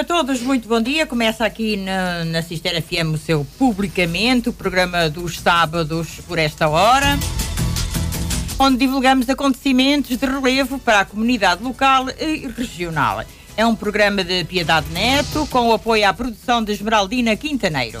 [0.00, 1.06] A todos, muito bom dia.
[1.06, 6.70] Começa aqui na, na Cister FM o seu Publicamente, o programa dos sábados por esta
[6.70, 7.18] hora,
[8.58, 13.22] onde divulgamos acontecimentos de relevo para a comunidade local e regional.
[13.54, 18.00] É um programa de Piedade Neto, com o apoio à produção de Esmeraldina Quintaneiro.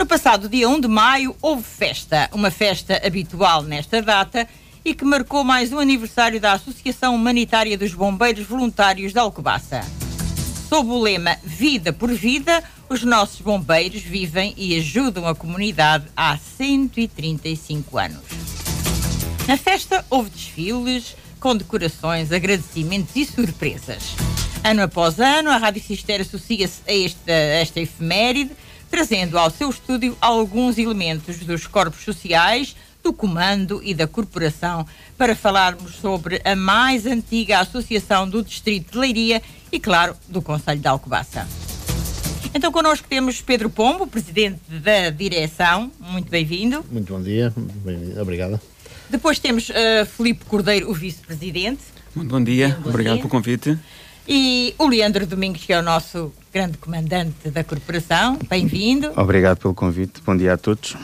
[0.00, 4.48] No passado dia 1 de maio houve festa, uma festa habitual nesta data
[4.84, 9.80] e que marcou mais um aniversário da Associação Humanitária dos Bombeiros Voluntários de Alcobaça.
[10.68, 16.36] Sob o lema Vida por Vida, os nossos bombeiros vivem e ajudam a comunidade há
[16.36, 18.22] 135 anos.
[19.46, 24.14] Na festa houve desfiles, condecorações, agradecimentos e surpresas.
[24.62, 28.52] Ano após ano, a Rádio Cister associa-se a esta, a esta efeméride,
[28.90, 35.34] trazendo ao seu estúdio alguns elementos dos corpos sociais, do Comando e da Corporação para
[35.34, 40.88] falarmos sobre a mais antiga associação do Distrito de Leiria e, claro, do Conselho de
[40.88, 41.46] Alcobaça.
[42.52, 45.90] Então, connosco temos Pedro Pombo, presidente da direção.
[46.00, 46.84] Muito bem-vindo.
[46.90, 48.60] Muito bom dia, bem obrigada.
[49.08, 51.82] Depois temos uh, Filipe Cordeiro, o vice-presidente.
[52.14, 53.22] Muito bom dia, bom obrigado dia.
[53.22, 53.78] pelo convite.
[54.28, 58.38] E o Leandro Domingos, que é o nosso grande comandante da corporação.
[58.48, 59.12] Bem-vindo.
[59.16, 60.20] Obrigado pelo convite.
[60.24, 60.96] Bom dia a todos.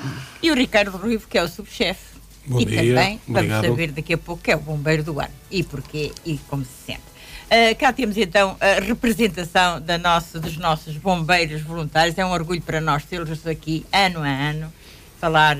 [0.46, 2.14] E o Ricardo Ruivo, que é o subchefe.
[2.46, 2.76] Bom e dia.
[2.76, 3.62] também Obrigado.
[3.62, 5.34] vamos saber daqui a pouco que é o bombeiro do ano.
[5.50, 7.00] E porquê e como se sente.
[7.00, 12.16] Uh, cá temos então a representação da nossa, dos nossos bombeiros voluntários.
[12.16, 14.72] É um orgulho para nós tê-los aqui ano a ano.
[15.20, 15.56] Falar.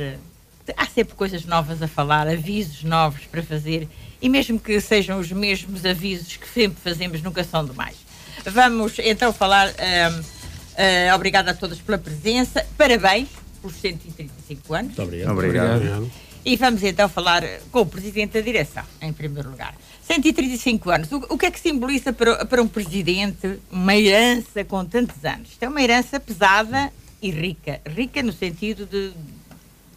[0.76, 3.88] Há sempre coisas novas a falar, avisos novos para fazer.
[4.22, 7.96] E mesmo que sejam os mesmos avisos que sempre fazemos, nunca são demais.
[8.44, 9.66] Vamos então falar.
[9.66, 12.64] Uh, uh, obrigada a todos pela presença.
[12.78, 14.86] Parabéns pelos 135 anos.
[14.86, 15.32] Muito obrigado.
[15.32, 15.76] Obrigado.
[15.76, 16.10] Obrigado.
[16.44, 19.74] E vamos então falar com o Presidente da Direção, em primeiro lugar.
[20.02, 24.84] 135 anos, o, o que é que simboliza para, para um Presidente uma herança com
[24.84, 25.50] tantos anos?
[25.50, 27.80] Isto é uma herança pesada e rica.
[27.84, 29.10] Rica no sentido de,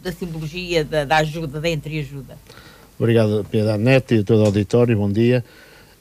[0.01, 2.35] da simbologia, da, da ajuda, da entreajuda.
[2.97, 5.45] Obrigado, Piedade Neto e a todo o auditório, bom dia.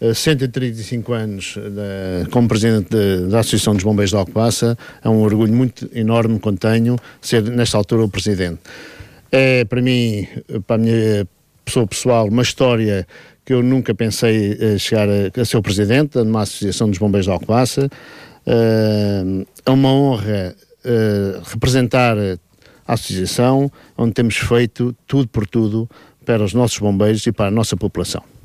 [0.00, 5.20] Uh, 135 anos uh, como Presidente de, da Associação dos Bombeiros de Alcobaça, é um
[5.22, 8.60] orgulho muito enorme que tenho ser, nesta altura, o Presidente.
[9.32, 10.26] É, para mim,
[10.66, 11.28] para a minha
[11.64, 13.06] pessoa pessoal, uma história
[13.44, 16.98] que eu nunca pensei uh, chegar a, a, ser o Presidente de uma Associação dos
[16.98, 17.91] Bombeiros de Alcobaça.
[18.47, 20.54] é uma honra
[21.44, 22.16] representar
[22.87, 25.91] a Associação, onde temos feito tudo por tudo
[26.25, 28.38] para os nossos bombeiros e para a nossa população.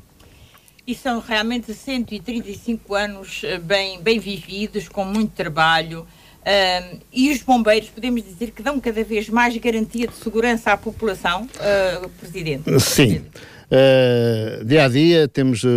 [0.86, 6.06] E são realmente 135 anos bem, bem vividos, com muito trabalho.
[6.44, 10.76] Um, e os bombeiros, podemos dizer que dão cada vez mais garantia de segurança à
[10.76, 12.80] população, uh, Presidente?
[12.80, 13.22] Sim.
[13.64, 15.68] Uh, dia a dia temos uh,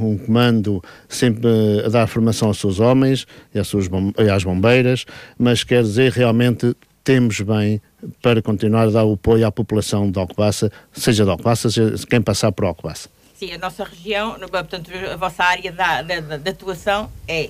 [0.00, 1.48] um comando sempre
[1.86, 3.24] a dar formação aos seus homens
[3.54, 5.06] e às, suas bom e às bombeiras,
[5.38, 6.74] mas quer dizer realmente
[7.04, 7.80] temos bem
[8.20, 12.20] para continuar a dar o apoio à população de Alcobaça, seja de Alcobaça, seja quem
[12.20, 13.08] passar por Alcobaça.
[13.40, 17.48] Sim, a nossa região, portanto, a vossa área da, da, da atuação é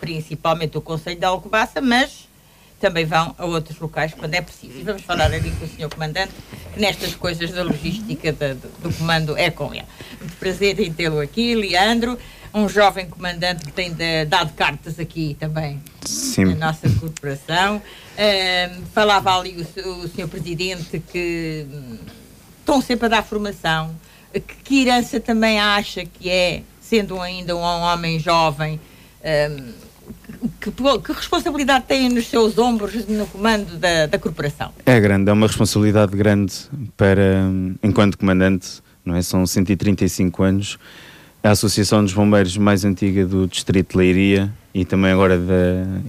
[0.00, 2.28] principalmente o Conselho de Alcobaça, mas
[2.78, 4.78] também vão a outros locais quando é preciso.
[4.78, 5.92] E vamos falar ali com o Sr.
[5.92, 6.32] Comandante,
[6.72, 9.84] que nestas coisas da logística do, do comando é com ele.
[10.20, 12.16] Muito prazer em tê-lo aqui, Leandro,
[12.54, 16.54] um jovem comandante que tem de, dado cartas aqui também Sim.
[16.54, 17.78] na nossa corporação.
[17.78, 20.28] Uh, falava ali o, o Sr.
[20.28, 21.66] Presidente que
[22.60, 23.92] estão sempre a dar formação,
[24.64, 28.80] que, herança também acha que é, sendo ainda um homem jovem,
[29.24, 29.72] um,
[30.60, 34.72] que, que, responsabilidade tem nos seus ombros no comando da, da corporação?
[34.86, 36.54] É grande, é uma responsabilidade grande
[36.96, 37.44] para,
[37.82, 39.22] enquanto comandante, não é?
[39.22, 40.78] São 135 anos.
[41.42, 46.00] A Associação dos Bombeiros mais antiga do Distrito de Leiria e também agora da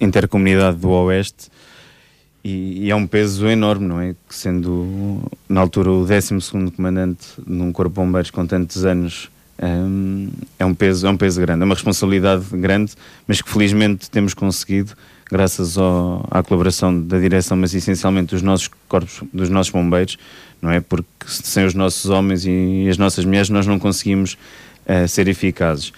[0.00, 1.50] Intercomunidade do Oeste.
[2.42, 4.14] E, e, é um peso enorme, não é?
[4.28, 6.38] Sendo na altura o 12
[6.74, 9.30] comandante num Corpo de Bombeiros com tantos anos
[9.62, 12.92] um, é, um peso, é um peso grande, é uma responsabilidade grande,
[13.26, 14.92] mas que felizmente temos conseguido,
[15.30, 20.16] graças ao, à colaboração da direção, mas essencialmente dos nossos corpos, dos nossos bombeiros,
[20.62, 20.80] não é?
[20.80, 24.38] Porque sem os nossos homens e as nossas mulheres nós não conseguimos
[24.86, 25.92] uh, ser eficazes.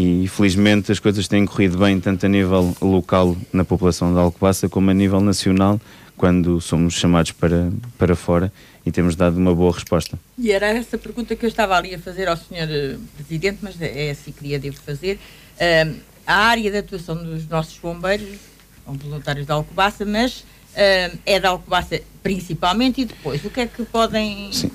[0.00, 4.68] E felizmente as coisas têm corrido bem, tanto a nível local na população de Alcobaça,
[4.68, 5.80] como a nível nacional,
[6.16, 7.68] quando somos chamados para,
[7.98, 8.52] para fora
[8.86, 10.16] e temos dado uma boa resposta.
[10.38, 12.70] E era essa pergunta que eu estava ali a fazer ao Sr.
[12.70, 15.18] Eh, Presidente, mas é assim que queria devo fazer.
[15.56, 18.38] Uh, a área de atuação dos nossos bombeiros,
[18.84, 20.42] são voluntários da Alcobaça, mas
[20.74, 24.52] uh, é da Alcobaça principalmente e depois, o que é que podem...
[24.52, 24.70] Sim,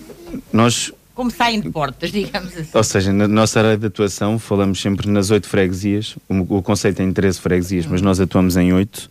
[0.51, 2.69] nós como saem de portas, digamos assim.
[2.73, 6.15] Ou seja, na nossa área de atuação falamos sempre nas oito freguesias.
[6.27, 9.09] O, o Conselho tem 13 freguesias, mas nós atuamos em oito,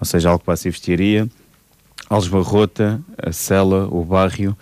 [0.00, 1.28] ou seja, Alcobaça e Vestiaria,
[2.10, 4.56] Algesbarrota, a Sela, o Bárrio,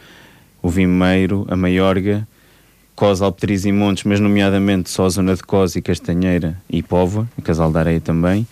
[0.60, 2.26] o Vimeiro, a Maiorga,
[2.94, 7.28] Cos, Alpetriz e Montes, mas nomeadamente só a zona de Cos e Castanheira e Póvoa,
[7.36, 8.46] e Casal da Areia também.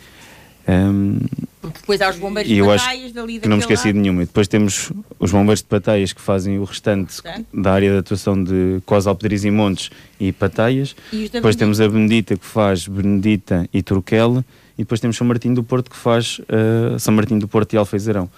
[0.72, 1.18] Um,
[1.60, 4.00] Porque depois há os bombeiros de Pataias dali que não me esqueci de lado.
[4.02, 4.22] nenhuma.
[4.22, 7.46] E depois temos os bombeiros de Pataias que fazem o restante Portanto.
[7.52, 9.90] da área de atuação de Cos, Alpedriz e Montes
[10.20, 10.94] e Pataias.
[11.12, 11.58] E Depois Benedita.
[11.58, 14.44] temos a Benedita que faz Benedita e Turquela.
[14.78, 17.76] E depois temos São Martinho do Porto que faz eh, São Martinho do Porto e
[17.76, 18.30] Alfeizarão.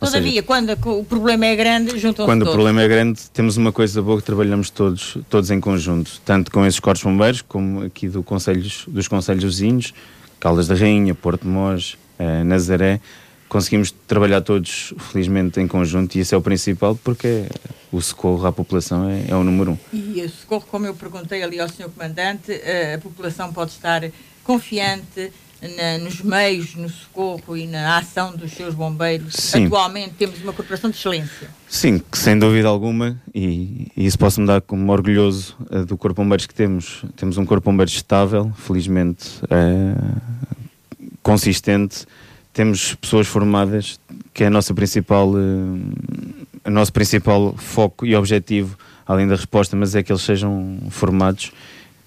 [0.00, 2.54] Ou seja, Todavia, quando o problema é grande, juntam-se quando o todos.
[2.54, 6.66] problema é grande, temos uma coisa boa que trabalhamos todos, todos em conjunto, tanto com
[6.66, 9.94] esses corpos bombeiros, como aqui do conselhos, dos conselhos vizinhos,
[10.44, 13.00] Caldas da Rainha, Porto Mós, eh, Nazaré,
[13.48, 17.46] conseguimos trabalhar todos felizmente em conjunto e isso é o principal porque
[17.90, 19.78] o socorro à população é, é o número um.
[19.90, 21.88] E o socorro, como eu perguntei ali ao Sr.
[21.88, 24.02] Comandante, eh, a população pode estar
[24.42, 25.32] confiante
[25.68, 29.34] na- nos meios, no socorro e na ação dos seus bombeiros.
[29.34, 29.66] Sim.
[29.66, 31.48] Atualmente temos uma corporação de excelência.
[31.68, 36.22] Sim, que sem dúvida alguma, e, e isso posso-me dar como orgulhoso eh, do Corpo
[36.22, 37.04] Bombeiros que temos.
[37.16, 39.94] Temos um Corpo Bombeiros estável, felizmente eh,
[41.22, 42.06] consistente.
[42.52, 43.98] Temos pessoas formadas,
[44.32, 48.76] que é a nossa principal, eh, o nosso principal foco e objetivo,
[49.06, 51.52] além da resposta, mas é que eles sejam formados.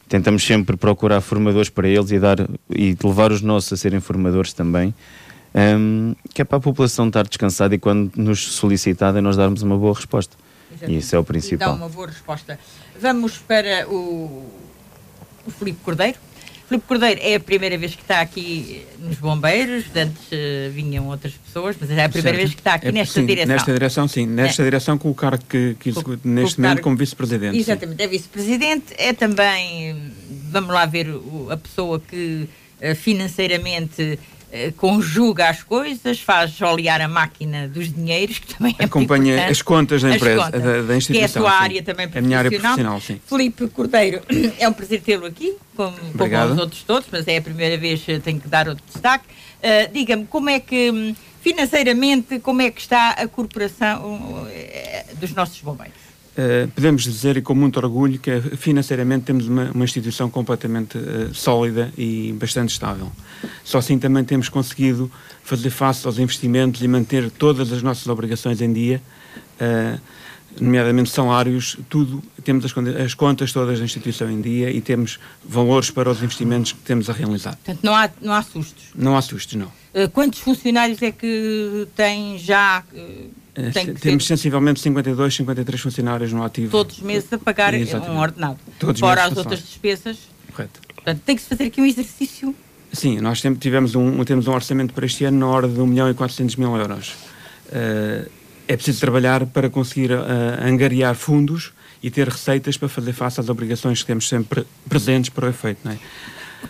[0.07, 2.38] Tentamos sempre procurar formadores para eles e, dar,
[2.69, 4.94] e levar os nossos a serem formadores também.
[5.56, 9.77] Hum, que é para a população estar descansada e quando nos solicitada nós darmos uma
[9.77, 10.36] boa resposta.
[10.88, 11.75] E isso é o E dá principal.
[11.75, 12.59] uma boa resposta.
[13.00, 14.45] Vamos para o,
[15.45, 16.18] o Filipe Cordeiro.
[16.68, 21.31] Filipe Cordeiro é a primeira vez que está aqui nos bombeiros, antes eh, vinham outras
[21.34, 22.44] pessoas, mas é a primeira Certo.
[22.46, 23.54] vez que está aqui É, nesta sim, direção.
[23.56, 24.25] Nesta direção, sim.
[24.25, 25.94] Nesta direção com o cargo que, que
[26.25, 27.54] neste momento como vice-presidente.
[27.54, 27.60] sim.
[27.60, 30.12] Exatamente, é vice-presidente, é também,
[30.52, 32.50] vamos lá ver, o- a pessoa que
[32.81, 34.19] eh, financeiramente
[34.77, 40.01] conjuga as coisas, faz olear a máquina dos dinheiros, que também é Acompanha as contas
[40.01, 41.11] da empresa, contas, da, da instituição.
[41.13, 41.63] Que é a sua sim.
[41.63, 42.99] área também É a minha área profissional.
[42.99, 43.21] profissional, sim.
[43.27, 44.21] Filipe Cordeiro,
[44.57, 48.01] é um prazer tê-lo aqui, como, como os outros todos, mas é a primeira vez
[48.01, 49.25] que tenho que dar outro destaque.
[49.61, 55.33] Ah, Diga-me, como é que, hum, financeiramente, como é que está a corporação eh, dos
[55.33, 56.06] nossos bombeiros?
[56.38, 61.34] Uh, podemos dizer, e com muito orgulho, que financeiramente temos uma, uma instituição completamente uh,
[61.34, 63.12] sólida e bastante estável.
[63.63, 65.12] Só assim também temos conseguido
[65.44, 69.01] fazer face aos investimentos e manter todas as nossas obrigações em dia,
[69.60, 70.00] uh,
[70.62, 75.19] nomeadamente salários, tudo, temos as, contas- as contas todas da instituição em dia e temos
[75.44, 77.56] valores para os investimentos que temos a realizar.
[77.56, 78.83] Portanto, não há, não há sustos.
[78.94, 79.72] Não há sustos, não.
[80.13, 82.83] Quantos funcionários é que tem já?
[83.57, 86.69] Uh, Uh, tem que temos ser sensivelmente 52, 53 funcionários no ativo.
[86.71, 88.12] todos os meses a pagar Exatamente.
[88.12, 88.57] um ordenado.
[88.80, 90.18] Todos os Fora as outras despesas.
[90.54, 90.80] Correto.
[90.95, 92.54] Portanto, tem que se fazer aqui um exercício.
[92.92, 95.86] Sim, nós tem- tivemos um, temos um orçamento para este ano na ordem de 1
[95.88, 97.13] milhão e 400 mil euros.
[97.71, 98.27] Eh,
[98.68, 100.18] é preciso trabalhar para conseguir eh,
[100.62, 105.48] angariar fundos e ter receitas para fazer face às obrigações que temos sempre presentes para
[105.48, 105.80] o efeito.
[105.83, 105.98] Não é?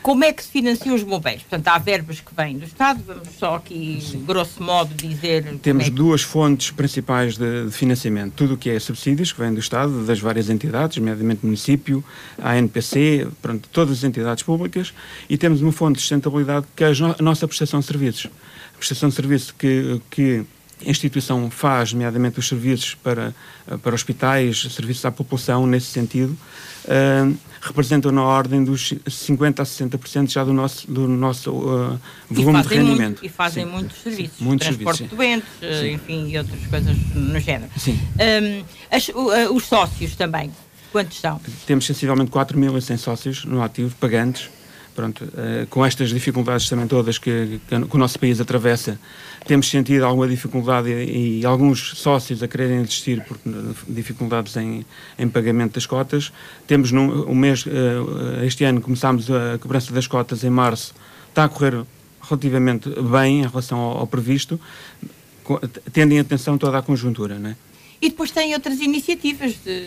[0.01, 1.43] Como é que se financiam os bombeiros?
[1.43, 5.43] Portanto, há verbas que vêm do Estado, vamos só aqui, grosso modo, dizer.
[5.45, 8.33] como Temos é que- duas fontes principais de, financiamento.
[8.35, 12.03] Tudo o que é subsídios, que vem do Estado, das várias entidades, nomeadamente município,
[12.37, 14.93] a ANPC, pronto, todas as entidades públicas,
[15.29, 18.27] e temos uma fonte de sustentabilidade que é a nossa prestação de serviços.
[18.73, 20.45] A prestação de serviço que, que
[20.85, 23.33] a instituição faz, nomeadamente os serviços para,
[23.81, 26.37] para hospitais, serviços à população, nesse sentido,
[26.87, 27.31] ah,
[27.61, 31.49] representam na ordem dos 50% a 60% já do nosso, do nosso
[32.29, 32.97] E volume de rendimento.
[32.99, 33.71] muito- e fazem Sim.
[33.71, 34.39] muitos serviços.
[34.39, 35.93] Muitos transporte serviços, de doentes, eh, Sim.
[35.93, 37.71] enfim, e outras coisas no género.
[37.77, 37.99] Sim.
[38.15, 40.51] Hum, as- eh, os sócios também,
[40.91, 41.41] quantos são?
[41.65, 44.49] Temos sensivelmente 4.100 sócios no ativo, pagantes.
[44.97, 48.99] Pronto, eh, com estas dificuldades também todas que, que o nosso país atravessa,
[49.45, 53.51] temos sentido alguma dificuldade e, e alguns sócios a quererem desistir por eh,
[53.87, 54.83] dificuldades em,
[55.19, 56.33] em pagamento das cotas.
[56.65, 60.95] Temos no, um mês, eh, este ano começámos a cobrança das cotas em março,
[61.29, 61.85] está a correr
[62.19, 64.59] relativamente bem em relação ao, ao previsto,
[65.93, 67.55] tendo em atenção toda a conjuntura, não é?
[67.99, 69.85] E depois tem outras iniciativas de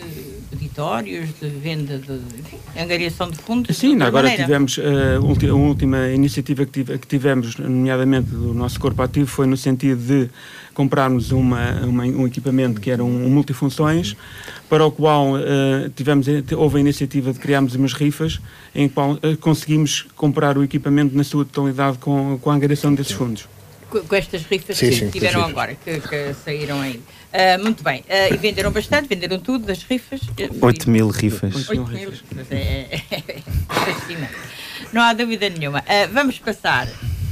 [0.51, 3.69] auditórios, de venda de enfim, angariação de fundos.
[3.73, 4.43] de Sim, outra agora maneira.
[4.43, 9.01] tivemos eh, a ulti- a última iniciativa que, tive- que tivemos, nomeadamente do nosso corpo
[9.01, 10.29] ativo, foi no sentido de
[10.73, 14.15] comprarmos uma, uma- um equipamento que era um, um multifunções,
[14.69, 16.27] para o qual eh, tivemos,
[16.57, 18.41] houve a iniciativa de criarmos umas rifas,
[18.75, 23.13] em qual eh, conseguimos comprar o equipamento na sua totalidade com, com a angariação desses
[23.13, 23.47] fundos.
[23.99, 25.49] Com, estas rifas Sim, que sim, tiveram sim.
[25.51, 27.01] agora, que, que saíram aí.
[27.33, 28.03] Ah, muito bem.
[28.09, 30.21] Ah, e venderam bastante, venderam tudo das rifas.
[30.61, 31.53] 8 mil rifas.
[31.55, 31.69] Oito.
[31.69, 32.23] 8 mil rifas.
[32.49, 34.33] É, é fascinante.
[34.91, 35.83] Não há dúvida nenhuma.
[35.87, 36.87] Ah, vamos passar,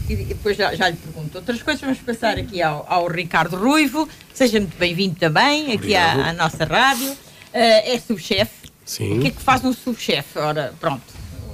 [0.09, 4.07] e depois já, já lhe pergunto outras coisas, vamos passar aqui ao, ao Ricardo Ruivo.
[4.33, 7.15] Seja muito bem-vindo também aqui à, à nossa rádio.
[7.53, 8.69] É subchefe.
[8.85, 9.17] Sim.
[9.17, 10.39] O que é que faz um subchefe?
[10.39, 11.03] Ora, pronto,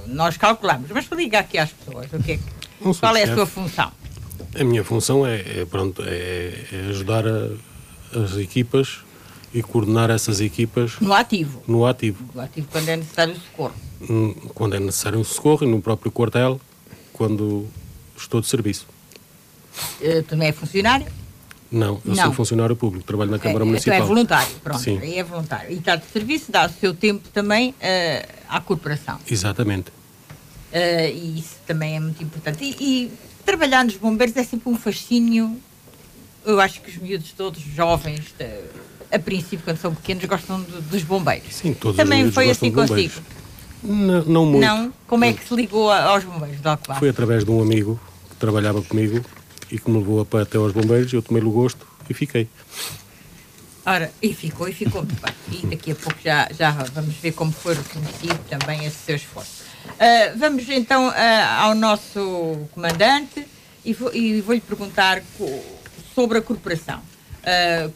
[0.06, 2.06] nós calculamos, mas liga aqui às pessoas.
[2.12, 3.90] O que é que- Um qual é a sua função?
[4.58, 7.50] A minha função é, é, pronto, é, é ajudar a-
[8.18, 8.98] as equipas
[9.52, 11.62] e coordenar essas equipas No ativo.
[11.66, 13.74] no ativo, No ativo quando é necessário o socorro.
[14.08, 16.60] Hum, quando é necessário um socorro e no próprio quartel,
[17.12, 17.66] quando
[18.16, 18.86] estou de serviço.
[20.00, 21.06] Eh, também é funcionário?
[21.70, 22.24] Não, eu Não.
[22.24, 23.94] sou funcionário público, trabalho na Câmara é, Municipal.
[23.96, 24.98] Então é voluntário, pronto, Sim.
[24.98, 25.70] aí é voluntário.
[25.72, 29.18] E está de serviço, dá o seu tempo também eh, à corporação.
[29.28, 29.90] Exatamente.
[30.72, 32.62] Eh, e isso também é muito importante.
[32.64, 33.12] E, e
[33.46, 35.56] trabalhar nos bombeiros é sempre um fascínio.
[36.44, 38.62] Eu acho que os miúdos todos, jovens, eh,
[39.10, 41.54] a princípio, quando são pequenos, gostam do- dos bombeiros.
[41.54, 43.14] Sim, todos também foi assim de consigo.
[43.82, 44.64] Não, não muito.
[44.66, 44.92] Não?
[45.06, 46.98] Como é que se ligou aos bombeiros de Alcobar?
[46.98, 47.98] Foi através de um amigo
[48.30, 49.24] que trabalhava comigo
[49.70, 52.48] e que me levou até aos bombeiros, eu tomei-lhe o gosto e fiquei.
[53.84, 55.34] Ora, e ficou, e ficou muito bem.
[55.62, 59.62] E daqui a pouco já, já vamos ver como foi reconhecido também esse seu esforço.
[59.98, 63.46] Ah, vamos então ah, ao nosso comandante
[63.84, 65.64] e vou- e vou-lhe perguntar co-
[66.14, 67.00] sobre a corporação.
[67.44, 67.88] Ah,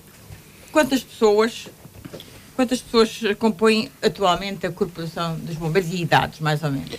[0.72, 1.68] quantas pessoas
[2.56, 6.90] quantas pessoas compõem atualmente a corporação dos bombeiros e idades, mais ou menos?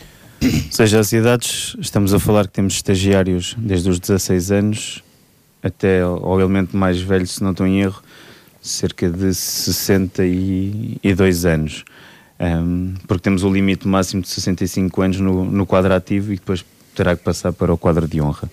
[0.43, 5.03] Ou seja, as idades, estamos a falar que temos estagiários desde os 16 anos
[5.61, 8.01] até ao elemento mais velho, se não estou em erro,
[8.59, 11.85] cerca de 62 anos.
[12.41, 16.65] Ahm, porque temos o limite máximo de 65 anos no, no quadro ativo e depois
[16.95, 18.49] terá que passar para o quadro de honra.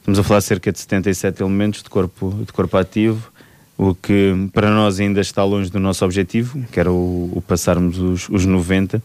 [0.00, 3.30] Estamos a falar de cerca de 77 elementos de corpo, de corpo ativo,
[3.76, 7.98] o que para nós ainda está longe do nosso objetivo, que era o, o passarmos
[7.98, 9.02] os, os 90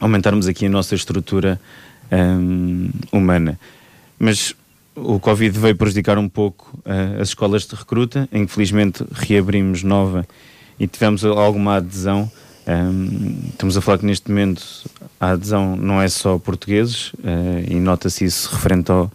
[0.00, 1.60] aumentarmos aqui a nossa estrutura
[2.12, 3.58] hum, humana.
[4.18, 4.54] Mas
[4.94, 9.82] o Covid veio prejudicar um pouco uh, as escolas de recruta, em que felizmente reabrimos
[9.82, 10.26] nova
[10.78, 12.30] e tivemos alguma adesão.
[12.66, 14.62] Um, estamos a falar que neste momento
[15.20, 19.10] a adesão não é só portugueses uh, e nota-se isso referente ao,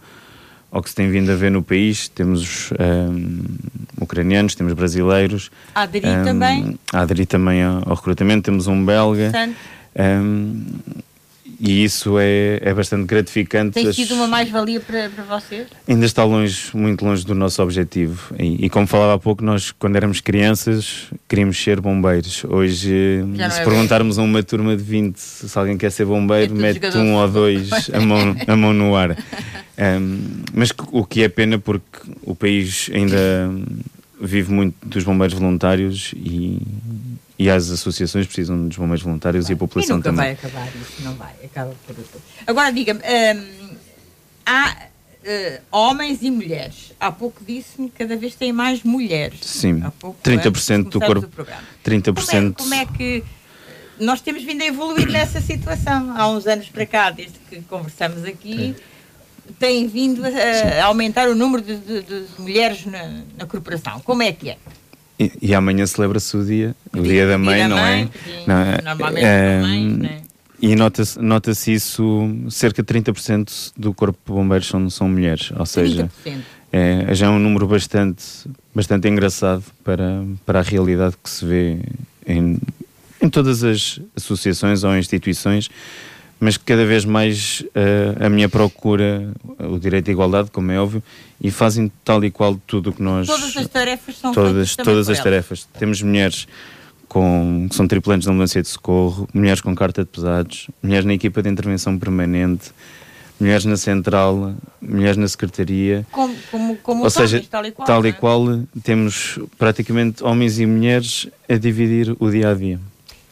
[0.70, 2.08] ao que se tem vindo a ver no país.
[2.08, 3.44] Temos um,
[4.00, 5.50] ucranianos, temos brasileiros.
[5.74, 6.78] A aderir um, também?
[6.92, 8.44] A aderir também ao, ao recrutamento.
[8.44, 9.30] Temos um belga.
[9.98, 10.64] Um,
[11.64, 13.74] e isso é, é bastante gratificante.
[13.74, 15.68] tem sido uma mais-valia para, para vocês?
[15.86, 18.34] Ainda está longe, muito longe do nosso objetivo.
[18.36, 22.42] E, e como falava há pouco, nós, quando éramos crianças, queríamos ser bombeiros.
[22.48, 26.52] Hoje, Já se é perguntarmos a uma turma de 20 se alguém quer ser bombeiro,
[26.52, 29.16] É mete um ou dois a mão, a mão no ar.
[29.72, 33.50] Um, mas o que é pena, porque o país ainda
[34.20, 36.60] vive muito dos bombeiros voluntários e,
[37.42, 40.24] e as associações precisam dos bombeiros voluntários e a E população nunca também.
[40.24, 41.32] vai acabar isso, não vai.
[41.44, 41.96] Acaba por.
[42.46, 43.68] Agora diga-me, hum,
[44.46, 44.76] há
[45.24, 46.92] eh, homens e mulheres.
[47.00, 49.40] Há pouco disse-me que cada vez tem mais mulheres.
[49.42, 51.62] Sim, Há pouco, 30% antes de do corpo- o programa.
[51.84, 52.14] 30%.
[52.14, 53.24] Como é, como é que
[54.00, 56.14] nós temos vindo a evoluir nessa situação?
[56.16, 58.74] Há uns anos para cá, desde que conversamos aqui,
[59.58, 64.00] tem vindo a, a aumentar o número de, de- de mulheres na, na corporação.
[64.00, 64.56] Como é que é?
[65.18, 68.10] E, e amanhã celebra-se o dia, o Dia- dia da dia mãe, da não mãe,
[68.26, 68.44] é?
[68.46, 68.82] Não é?
[68.82, 70.22] Normalmente É, mães, não é?
[70.60, 75.66] E nota-se nota isso, cerca de 30% do corpo de bombeiros são, são mulheres, ou
[75.66, 76.38] seja, 30%.
[76.72, 78.24] é, já é um número bastante,
[78.74, 81.78] bastante engraçado para, para a realidade que se vê
[82.26, 82.58] em,
[83.20, 85.68] em todas as associações ou instituições,
[86.42, 90.80] mas que cada vez mais eh, a minha procura o direito à igualdade, como é
[90.80, 91.00] óbvio,
[91.40, 95.08] e fazem tal e qual tudo o que nós Todas as tarefas são todas, todas
[95.08, 95.68] as tarefas.
[95.78, 96.48] Temos mulheres
[97.06, 101.14] com, que são tripulantes da ambulância de socorro, mulheres com carta de pesados, mulheres na
[101.14, 102.72] equipa de intervenção permanente,
[103.38, 106.04] mulheres na central, mulheres na secretaria.
[106.10, 107.86] Como, como, como Ou seja, homens, tal e qual.
[107.86, 108.12] tal e é?
[108.12, 108.44] qual,
[108.82, 112.80] temos praticamente homens e mulheres a dividir o dia a dia.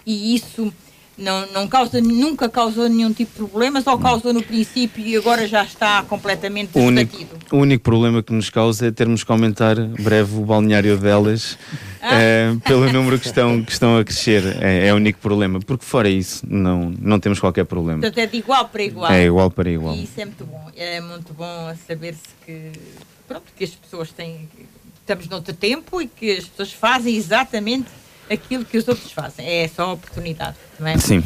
[0.07, 0.73] E isso
[1.21, 5.47] não, não causa, nunca causou nenhum tipo de problemas ou causou no princípio e agora
[5.47, 7.17] já está completamente O único,
[7.53, 11.59] o único problema que nos causa é termos que aumentar breve o balneário delas
[12.03, 12.19] Ah.
[12.19, 14.43] eh, pelo número que estão, que estão a crescer.
[14.63, 15.61] É, é o único problema.
[15.61, 18.01] Porque fora isso, não, não temos qualquer problema.
[18.01, 19.13] Portanto, é de igual para igual.
[19.13, 19.95] É igual para igual.
[19.95, 20.71] E isso é muito bom.
[20.75, 22.73] É muito bom saber-se que,
[23.29, 24.49] pronto, que as pessoas têm.
[25.03, 27.89] Estamos noutro tempo e que as pessoas fazem exatamente
[28.31, 29.47] aquilo que os outros fazem.
[29.47, 30.97] É só oportunidade, não é?
[30.99, 31.23] Sim.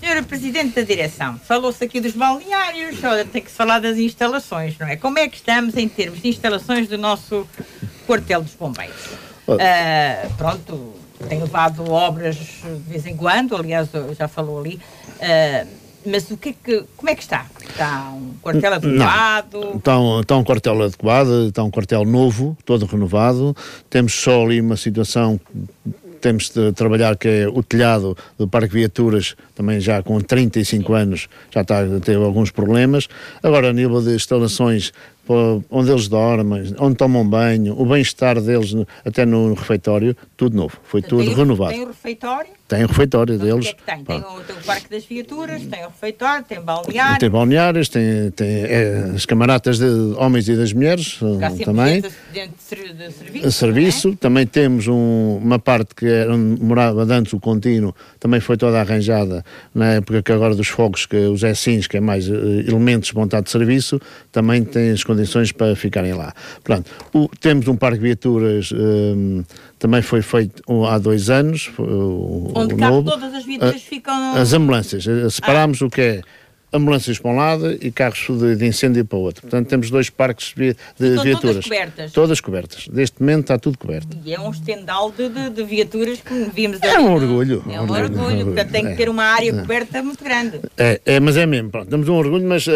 [0.00, 4.78] Senhora Presidente da Direção, falou-se aqui dos balneários, olha, tem que se falar das instalações,
[4.78, 4.96] não é?
[4.96, 7.46] Como é que estamos em termos de instalações do nosso
[8.06, 8.96] quartel dos bombeiros?
[9.46, 10.94] Uh, pronto,
[11.28, 14.80] tem levado obras de vez em quando, aliás, já falou ali.
[15.16, 17.44] Uh, mas o que, é que como é que está?
[17.68, 19.52] Está um quartel adequado?
[19.52, 23.54] Não, está, um, está um quartel adequado, está um quartel novo, todo renovado.
[23.90, 25.38] Temos só ali uma situação
[26.20, 31.28] temos de trabalhar que é o telhado do Parque Viaturas, também já com 35 anos,
[31.50, 33.08] já está ter alguns problemas.
[33.42, 34.92] Agora, a nível de instalações
[35.70, 38.74] onde eles dormem, onde tomam banho, o bem-estar deles
[39.04, 40.76] até no refeitório, tudo novo.
[40.82, 41.72] Foi tudo tem, renovado.
[41.72, 42.50] Tem o refeitório?
[42.66, 43.70] Tem o refeitório então, deles.
[43.70, 44.04] O que é que tem?
[44.04, 47.18] Tem o, tem o, Parque das Viaturas, tem o refeitório, tem balneário.
[47.18, 49.86] Tem balneários, tem, tem é, as camaratas de
[50.16, 51.18] homens e das mulheres
[51.64, 52.00] também.
[52.00, 52.62] De, de, de
[53.12, 53.52] serviço.
[53.52, 54.08] serviço.
[54.10, 54.16] É?
[54.16, 58.80] Também temos um, uma parte que era onde morava antes o contínuo, também foi toda
[58.80, 63.08] arranjada na época que agora dos fogos, que os ESINs, que é mais uh, elementos
[63.08, 64.00] de vontade de serviço,
[64.30, 66.32] também tem as condições para ficarem lá.
[66.62, 68.72] Pronto, o, temos um parque de viaturas.
[68.72, 69.42] Um,
[69.78, 71.70] também foi feito há dois anos.
[72.54, 73.10] Onde novo.
[73.10, 74.34] todas as viaturas ah, ficam.
[74.34, 75.04] As ambulâncias.
[75.32, 75.86] Separámos ah.
[75.86, 76.22] o que é
[76.72, 79.42] ambulâncias para um lado e carros de, incêndio para o outro.
[79.42, 81.40] Portanto, temos dois parques de, de viaturas.
[81.40, 82.12] Todas cobertas.
[82.12, 82.88] Todas cobertas.
[82.88, 84.16] Neste momento está tudo coberto.
[84.24, 87.64] E é um estendal de, de, de viaturas que vimos É um orgulho.
[87.68, 89.60] É um orgulho, orgulho portanto tem que ter uma área é.
[89.60, 90.60] coberta muito grande.
[90.76, 91.70] É, é, mas é mesmo.
[91.70, 92.70] Pronto, temos um orgulho, mas uh,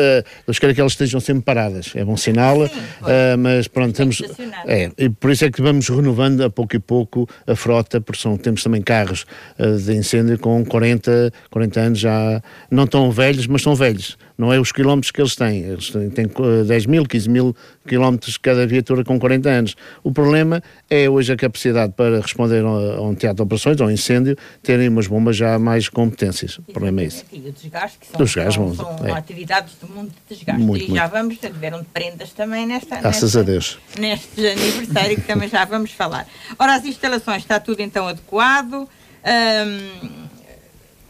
[0.47, 1.93] eu quero que elas estejam sempre paradas.
[1.95, 2.67] É bom sinal.
[2.67, 4.23] Sim, uh, mas pronto, temos.
[4.67, 8.21] É, e por isso é que vamos renovando a pouco e pouco a frota, porque
[8.21, 9.25] são, temos também carros
[9.59, 12.43] uh, de incêndio com 40, 40 anos já.
[12.71, 15.61] Não tão velhos, mas são velhos velhos, não é os quilómetros que eles têm.
[15.61, 16.27] Eles têm, têm
[16.67, 19.77] 10 mil, 15 mil quilómetros cada viatura com 40 anos.
[20.03, 23.91] O problema é hoje a capacidade para responder a, um teatro de operações, a um
[23.91, 26.59] incêndio, terem umas bombas já mais competências.
[26.59, 27.25] O problema é esse.
[27.33, 29.13] E o desgaste, que são, desgaste, são, são é.
[29.13, 30.63] atividades de muito desgaste.
[30.63, 33.79] Muito, e já vamos, tiveram prendas também nesta, Graças nesta, a Deus.
[33.99, 36.27] neste aniversário que também já vamos falar.
[36.59, 38.89] Ora, as instalações está tudo então adequado.
[39.27, 40.27] Hum,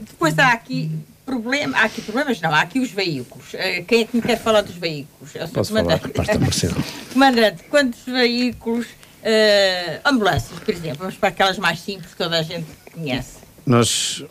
[0.00, 0.90] depois há aqui
[1.25, 3.54] problema, há aqui problemas, não, há aqui os veículos.
[3.54, 5.34] Uh, quem é que me quer falar dos veículos?
[5.34, 6.08] Eu Posso comandante.
[6.13, 6.39] falar,
[7.13, 12.43] comandante, quantos veículos, uh, ambulâncias, por exemplo, vamos para aquelas mais simples que toda a
[12.43, 13.39] gente conhece.
[13.67, 14.25] Nós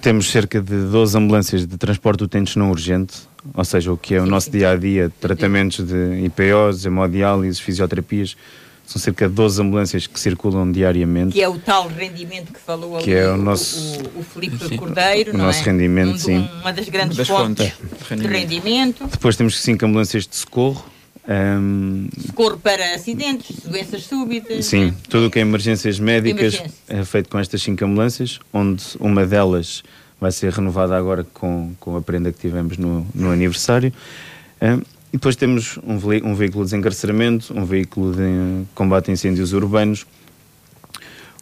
[0.00, 3.16] temos cerca de 12 ambulâncias de transporte de utentes não urgente,
[3.54, 8.36] ou seja, o que é o sim, nosso dia-a-dia, -dia, tratamentos de IPOs, hemodiálises, fisioterapias,
[8.86, 11.32] são cerca de 12 ambulâncias que circulam diariamente.
[11.32, 14.76] Que é o tal rendimento que falou que ali é o, nosso, o, o, Filipe
[14.78, 15.64] Cordeiro, o não nosso é?
[15.64, 16.48] rendimento, um, sim.
[16.60, 19.06] Uma das grandes das fontes, fontes de rendimento.
[19.08, 20.86] Depois temos 5 ambulâncias de socorro.
[21.28, 24.64] Um, socorro para acidentes, doenças súbitas.
[24.64, 26.74] Sim, tudo o que é emergências médicas emergência.
[26.86, 29.82] é feito com estas 5 ambulâncias, onde uma delas
[30.20, 33.92] vai ser renovada agora com, com a prenda que tivemos no, no aniversário.
[34.62, 39.52] Um, e depois temos um, um veículo de desencarceramento, um veículo de combate a incêndios
[39.52, 40.06] urbanos,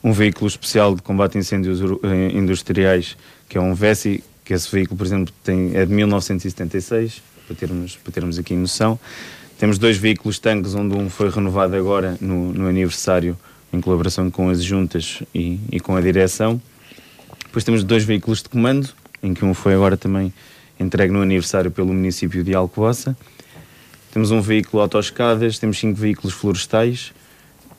[0.02, 3.16] um veículo especial de combate a incêndios eh, industriais,
[3.48, 7.96] que é um VESI, que esse veículo, por exemplo, tem, é de 1976, para termos,
[7.96, 8.98] para termos aqui noção.
[9.58, 13.36] Temos dois veículos tanques, onde um foi renovado agora no, no aniversário,
[13.72, 16.60] em colaboração com as juntas e, e, com a direção.
[17.46, 18.90] Depois temos dois veículos de comando,
[19.22, 20.32] em que um foi agora também
[20.78, 23.16] entregue no aniversário pelo município de Alcobaça.
[24.14, 27.12] Temos um veículo autoescadas, temos cinco veículos florestais,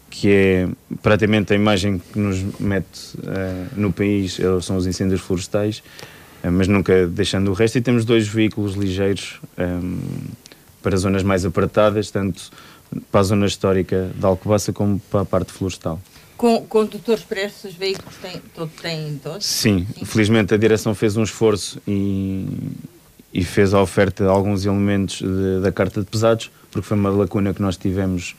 [0.10, 0.68] que é
[1.02, 5.82] praticamente a imagem que nos mete uh, no país, são os incêndios florestais,
[6.44, 7.78] uh, mas nunca deixando o resto.
[7.78, 10.00] E temos dois veículos ligeiros um, ehm,
[10.84, 12.52] para zonas mais apertadas, tanto
[13.10, 16.02] para a zona histórica da Alcobaça como para a parte florestal.
[16.36, 19.46] Com, condutores para esses veículos têm, todo, têm todos?
[19.46, 22.46] Sim, Sim, felizmente a direção fez um esforço e,
[23.36, 27.10] e fez a oferta de alguns elementos de, da carta de pesados, porque foi uma
[27.10, 28.34] lacuna que nós tivemos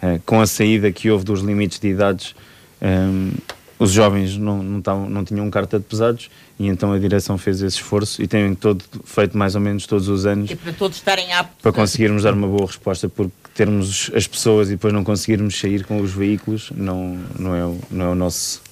[0.00, 2.32] eh, com a saída que houve dos limites de idades.
[2.80, 3.32] Eh,
[3.76, 6.30] os jovens não, não, tavam, não tinham carta de pesados
[6.60, 10.08] e então a direção fez esse esforço e tem todo, feito mais ou menos todos
[10.08, 14.26] os anos para todos estarem aptos para conseguirmos dar uma boa resposta porque termos as
[14.26, 18.08] pessoas e depois não conseguirmos sair com os veículos não, não, é, o, não é
[18.08, 18.62] o nosso,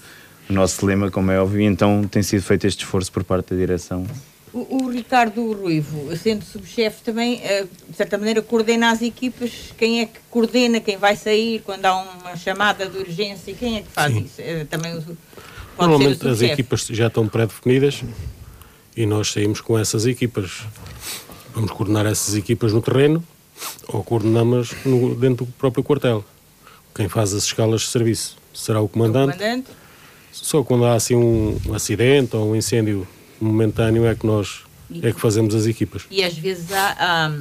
[0.49, 3.51] o nosso lema como é óbvio e então tem sido feito este esforço por parte
[3.51, 4.07] da direção
[4.55, 9.75] o, o Ricardo Ruivo, sendo subchefe também, uh, de certa maneira, coordena as equipas.
[9.77, 13.53] Quem é que coordena quem vai sair quando há uma chamada de urgência?
[13.53, 14.25] Quem é que faz Sim.
[14.25, 14.40] isso?
[14.40, 15.17] Uh, também o,
[15.79, 18.03] Normalmente as equipas já estão pré-definidas
[18.97, 20.62] e nós saímos com essas equipas.
[21.53, 23.23] Vamos coordenar essas equipas no terreno
[23.88, 26.25] ou coordenamos no, dentro do próprio quartel.
[26.95, 29.35] Quem faz as escalas de serviço será o comandante.
[29.35, 29.71] O comandante.
[30.31, 33.07] Só quando há assim um acidente ou um incêndio
[33.45, 34.63] momentâneo é que nós
[35.03, 36.03] é que fazemos as equipas.
[36.11, 37.33] E às vezes há, há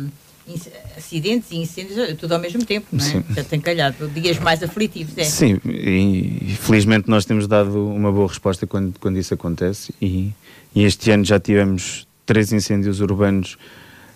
[0.98, 3.10] acidentes e incêndios tudo ao mesmo tempo, não é?
[3.10, 3.24] Sim.
[3.36, 5.24] Já tem calhado dias mais aflitivos, é?
[5.24, 10.32] Sim, e felizmente nós temos dado uma boa resposta quando, quando isso acontece e,
[10.76, 13.58] e este ano já tivemos três incêndios urbanos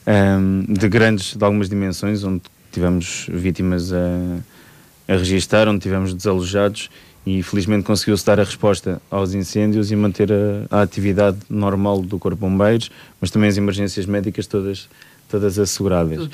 [0.06, 4.40] um, de grandes, de algumas dimensões, onde tivemos vítimas a,
[5.08, 6.90] a registar, onde tivemos desalojados
[7.28, 12.18] e felizmente conseguiu-se dar a resposta aos incêndios e manter a, a, atividade normal do
[12.18, 14.88] Corpo de Bombeiros, mas também as emergências médicas todas,
[15.28, 16.30] todas asseguradas.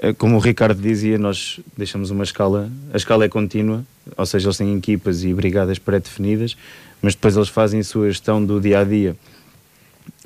[0.00, 3.84] Eh, como o Ricardo dizia, nós deixamos uma escala, a escala é contínua,
[4.16, 6.56] ou seja, eles têm equipas e brigadas pré-definidas,
[7.00, 9.16] mas depois eles fazem a sua gestão do dia a dia.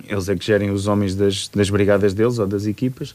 [0.07, 3.14] Eles é que gerem os homens das, das brigadas deles ou das equipas,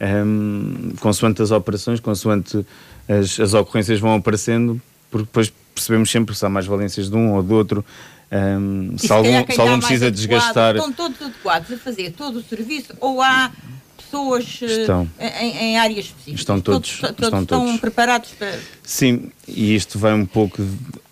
[0.00, 2.66] um, ehm, consoante as operações, consoante
[3.08, 7.34] as, as ocorrências vão aparecendo, porque depois percebemos sempre se há mais valências de um
[7.34, 7.84] ou do outro.
[8.32, 10.76] Um, se, algum, se algum precisa desgastar.
[10.76, 13.50] Estão todos adequados a fazer todo o serviço ou há
[13.98, 15.08] pessoas eh, estão.
[15.18, 16.40] Em, em, áreas específicas?
[16.40, 17.80] Estão todos, todos, todos estão, todos.
[17.80, 18.58] preparados para.
[18.82, 20.62] Sim, e isto vai um pouco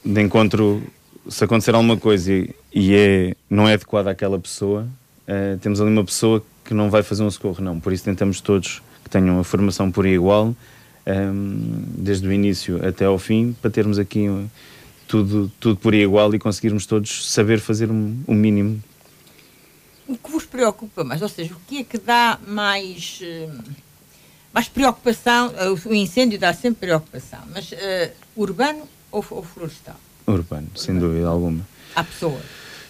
[0.05, 0.83] de encontro.
[1.29, 4.89] Se acontecer alguma coisa e, e é, não é adequada àquela pessoa,
[5.29, 7.79] uh, temos ali uma pessoa que não vai fazer um socorro, não.
[7.79, 10.55] Por isso tentamos todos que tenham a formação por igual
[11.07, 14.27] um, desde o início até ao fim, para termos aqui
[15.07, 18.83] tudo, tudo por igual e conseguirmos todos saber fazer um, um mínimo.
[20.07, 21.23] O que vos preocupa mais?
[21.23, 23.21] Ou seja, o que é que dá mais,
[24.53, 25.53] mais preocupação?
[25.85, 29.97] O incêndio dá sempre preocupação, mas uh, urbano ou, ou florestal?
[30.27, 31.67] Urbano, sem dúvida alguma.
[31.95, 32.41] À pessoa?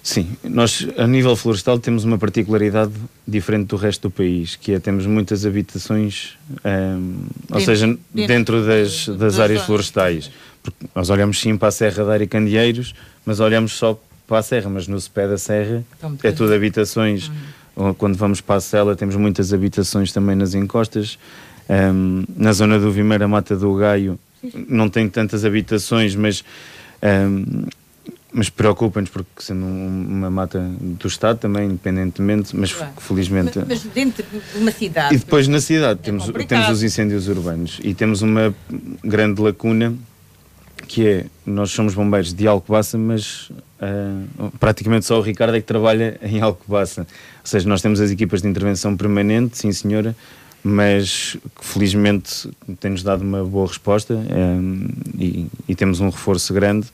[0.02, 2.92] Sim, nós a nível florestal temos uma particularidade
[3.26, 8.66] diferente do resto do país, que é temos muitas habitações, um, ou seja, dentro, dentro
[8.66, 10.30] das, das, áreas florestais.
[10.62, 12.94] Porque nós olhamos sim para a Serra da Candeeiros,
[13.26, 17.30] mas olhamos só para a Serra, mas no pé da Serra então, é tudo habitações.
[17.76, 17.94] Uhum.
[17.94, 21.18] Quando vamos para a Sela temos muitas habitações também nas encostas.
[21.68, 24.18] Um, na zona do Vimeira Mata do Gaio
[24.68, 26.42] não tem tantas habitações, mas
[27.02, 27.66] um,
[28.32, 32.92] mas preocupa-nos porque sendo uma mata do Estado também, independentemente, mas claro.
[32.98, 33.58] felizmente...
[33.58, 35.14] Mas, mas, dentro de uma cidade...
[35.14, 38.54] E depois na cidade é temos, temos os incêndios urbanos e temos uma
[39.02, 39.94] grande lacuna
[40.86, 45.66] que é, nós somos bombeiros de Alcobaça, mas uh, praticamente só o Ricardo é que
[45.66, 47.02] trabalha em Alcobaça.
[47.02, 47.06] Ou
[47.46, 50.16] seja, nós temos as equipas de intervenção permanente, sim senhora,
[50.64, 54.88] mas que felizmente tem-nos dado uma boa resposta um,
[55.18, 56.88] e, e temos um reforço grande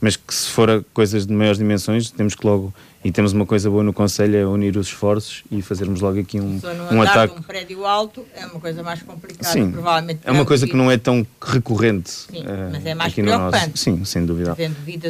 [0.00, 2.72] mas que se for coisas de maiores dimensões, temos que logo,
[3.04, 6.40] e temos uma coisa boa no Conselho, é unir os esforços e fazermos logo aqui
[6.40, 6.60] um,
[6.90, 7.38] um ataque.
[7.38, 10.20] um prédio alto é uma coisa mais complicada, Sim, provavelmente.
[10.24, 12.10] É uma coisa que não é tão recorrente.
[12.10, 13.78] Sim, uh, mas é mais preocupante.
[13.78, 14.56] Sim, sem dúvida.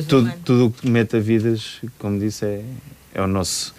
[0.09, 2.65] Tudo, tudo o que meta vidas, como disse, é,
[3.15, 3.75] é o nosso.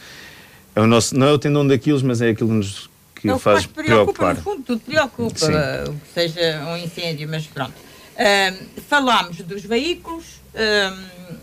[0.74, 3.38] É o nosso, não é o tendão daquilo, mas é aquilo que nos que é
[3.38, 4.36] faz preocupa, preocupar.
[4.36, 5.46] No fundo, tudo preocupa,
[5.88, 7.74] o que seja um incêndio, mas pronto.
[8.88, 11.42] Falámos dos veículos, um,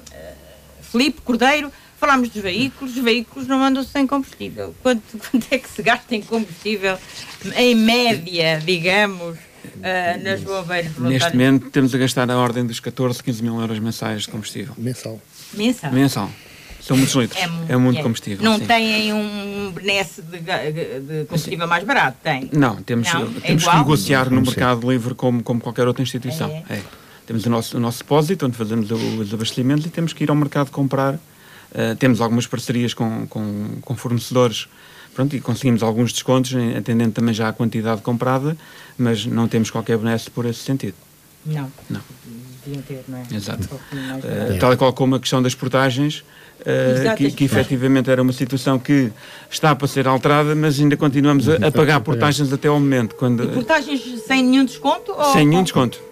[0.82, 4.74] Felipe Cordeiro, falámos dos veículos, os veículos não andam sem combustível.
[4.82, 6.98] Quanto, quanto é que se gasta em combustível,
[7.56, 11.22] em média, digamos, uh, nas bombeiras voluntárias?
[11.22, 14.74] Neste momento temos a gastar a ordem dos 14, 15 mil euros mensais de combustível.
[14.78, 15.20] Mensal.
[15.54, 15.92] Mensal.
[15.92, 16.30] Mensal.
[16.88, 17.38] São muitos litros.
[17.38, 18.02] É, é muito é.
[18.02, 18.42] combustível.
[18.42, 18.64] Não sim.
[18.64, 21.68] têm um benesse de, de combustível sim.
[21.68, 22.16] mais barato?
[22.22, 22.48] Tem?
[22.50, 23.30] Não, temos, não?
[23.34, 26.48] temos é que negociar no mercado livre como, como qualquer outra instituição.
[26.48, 26.76] É.
[26.76, 26.82] é.
[27.26, 30.36] Temos o nosso, o nosso depósito, onde fazemos os abastecimentos e temos que ir ao
[30.36, 31.16] mercado comprar.
[31.16, 34.66] Uh, temos algumas parcerias com, com, com, fornecedores
[35.14, 38.56] pronto, e conseguimos alguns descontos, atendendo também já a quantidade comprada,
[38.96, 40.94] mas não temos qualquer benesse por esse sentido.
[41.44, 41.70] Não.
[41.90, 42.00] Não.
[42.64, 43.26] Deviam ter, não é?
[43.30, 43.68] Exato.
[43.74, 46.24] Uh, tal e qual como a questão das portagens,
[46.60, 49.10] uh, que, que efetivamente era uma situação que
[49.50, 53.14] está para ser alterada, mas ainda continuamos a, a pagar portagens até ao momento.
[53.14, 55.14] Quando, e portagens sem nenhum desconto?
[55.32, 56.07] Sem nenhum desconto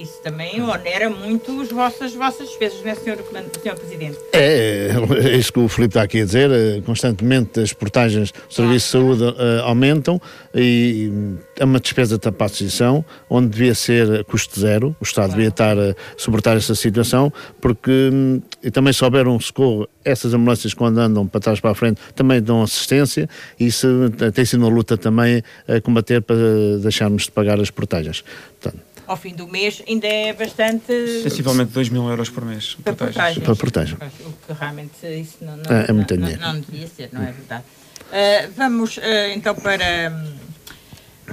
[0.00, 3.18] isso também onera muito as vossas, vossas despesas, não é, senhor,
[3.62, 4.18] senhor Presidente?
[4.32, 4.90] É,
[5.24, 6.50] é isso que o Filipe está aqui a dizer.
[6.50, 10.20] Eh, constantemente as portagens do Serviço de Saúde uh, aumentam
[10.54, 11.10] e
[11.58, 14.96] é uma despesa de tapação onde devia ser custo zero.
[15.00, 15.32] O Estado claro.
[15.32, 20.32] devia estar a suportar essa situação, porque hum, e também se houver um socorro, essas
[20.34, 23.86] ambulâncias quando andam para trás para a frente também dão assistência e isso
[24.34, 26.36] tem sido uma luta também a combater para
[26.82, 28.24] deixarmos de pagar as portagens.
[28.60, 31.22] Portanto, ao fim do mês ainda é bastante.
[31.24, 32.76] Sensivelmente 2 mil euros por mês.
[32.84, 33.44] Para portagens.
[33.44, 33.96] Para portagem.
[33.96, 37.22] O que realmente isso não, não, é, é muito não, não, não, devia ser, não
[37.22, 37.64] é verdade.
[38.00, 39.00] Uh, vamos uh,
[39.34, 40.12] então para,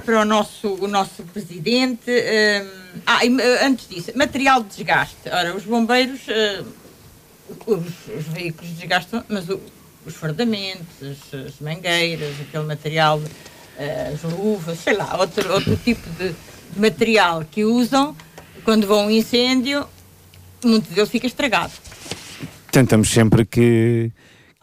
[0.04, 2.10] para o, nosso, o nosso presidente.
[2.10, 3.20] Uh, ah,
[3.62, 5.28] antes disso, material de desgaste.
[5.30, 6.22] Ora, os bombeiros,
[7.64, 9.60] os, os, veículos desgastam, mas o,
[10.04, 13.22] os fardamentos, as, as mangueiras, aquele material,
[14.12, 16.34] as luvas, sei lá, outro, outro tipo de
[16.80, 18.14] material que usam
[18.64, 19.86] quando vão um incêndio,
[20.64, 21.72] muitos deles fica estragado.
[22.70, 24.10] Tentamos sempre que,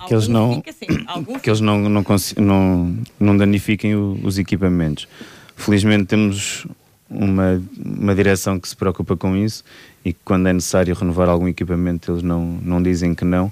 [0.08, 2.06] que eles não assim, que eles não não,
[2.38, 5.08] não, não danifiquem o, os equipamentos.
[5.56, 6.67] Felizmente temos
[7.10, 9.63] uma, uma direção que se preocupa com isso
[10.04, 13.51] e que quando é necessário renovar algum equipamento eles não, não dizem que não.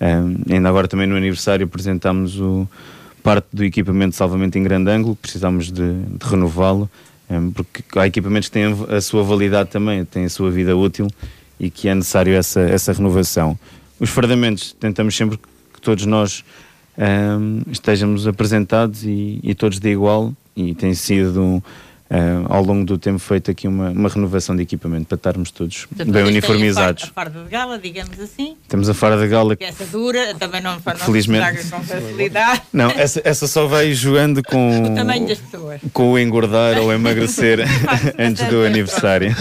[0.00, 2.68] Um, ainda agora também no aniversário apresentámos o,
[3.22, 6.90] parte do equipamento de salvamento em grande ângulo, precisamos de, de renová-lo,
[7.54, 11.08] porque há equipamentos que têm a sua validade também, têm a sua vida útil
[11.60, 13.58] e que é necessário essa, essa renovação.
[14.00, 16.44] Os fardamentos, tentamos sempre que todos nós
[16.98, 21.62] um, estejamos apresentados e, e, todos de igual, e tem sido
[22.10, 25.84] Uh, ao longo do tempo feito aqui uma, uma renovação de equipamento para estarmos todos
[25.84, 27.04] Portanto, bem uniformizados.
[27.04, 28.56] A farda de gala, digamos assim.
[28.66, 29.54] Temos a farda de gala.
[29.54, 31.68] Que essa dura, também não, não Felizmente.
[31.68, 32.62] com facilidade.
[32.72, 35.80] Não, essa, essa só vai jogando com o tamanho das pessoas.
[35.92, 37.60] Com o engordar ou emagrecer
[38.18, 39.36] antes do aniversário.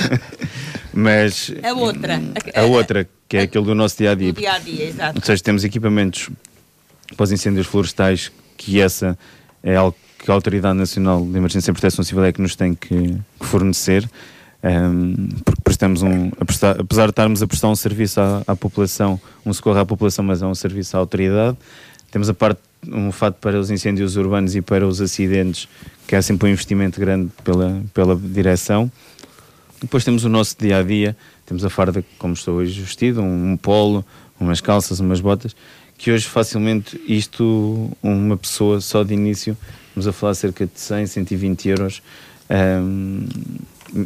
[0.93, 2.21] Mas a outra,
[2.53, 4.33] a, a outra, que é aquele do nosso dia a dia.
[4.33, 5.19] dia a dia, exato.
[5.19, 6.29] Ou seja, temos equipamentos
[7.15, 9.17] para os incêndios florestais, que essa
[9.63, 12.73] é algo que a Autoridade Nacional de Emergência e Proteção Civil é que nos tem
[12.73, 14.09] que, que fornecer,
[14.63, 19.19] um, porque prestamos um, prestar, apesar de estarmos a prestar um serviço à, à, população,
[19.45, 21.57] um socorro à população, mas é um serviço à autoridade,
[22.11, 25.67] temos a parte, um fato para os incêndios urbanos e para os acidentes,
[26.07, 28.91] que é sempre um investimento grande pela, pela direção.
[29.79, 33.51] Depois temos o nosso dia a dia, temos a farda como estou hoje vestido, um,
[33.51, 34.03] um polo,
[34.39, 35.55] umas calças, umas botas,
[35.97, 39.57] que hoje facilmente isto, uma pessoa só de início,
[39.97, 42.03] estamos a falar cerca de 100, 120 euros.
[42.49, 43.25] Um,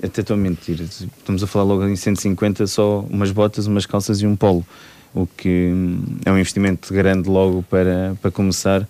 [0.04, 4.22] até estou a mentir, estamos a falar logo em 150 só umas botas, umas calças
[4.22, 4.66] e um polo,
[5.14, 5.72] o que
[6.26, 8.88] é um investimento grande logo para, para começar,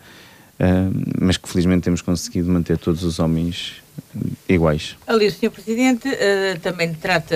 [1.20, 3.82] mas que felizmente temos conseguido manter todos os homens
[4.48, 4.96] iguais.
[5.08, 5.50] Ali o Sr.
[5.50, 7.36] Presidente uh, também trata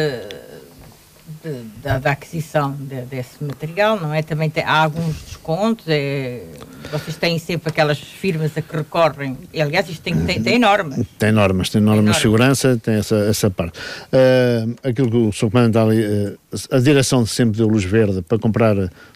[1.43, 4.21] de, da, da, aquisição de, desse material, não é?
[4.21, 6.43] Também tem, há alguns descontos, é,
[6.91, 11.05] vocês têm sempre aquelas firmas a que recorrem, e, aliás isto tem, tem, tem normas.
[11.17, 13.79] Tem normas, tem normas de segurança, tem essa, essa parte.
[13.79, 15.49] Uh, aquilo que o Sr.
[15.49, 16.37] Comandante ali, uh,
[16.71, 18.75] a direção sempre deu luz verde para comprar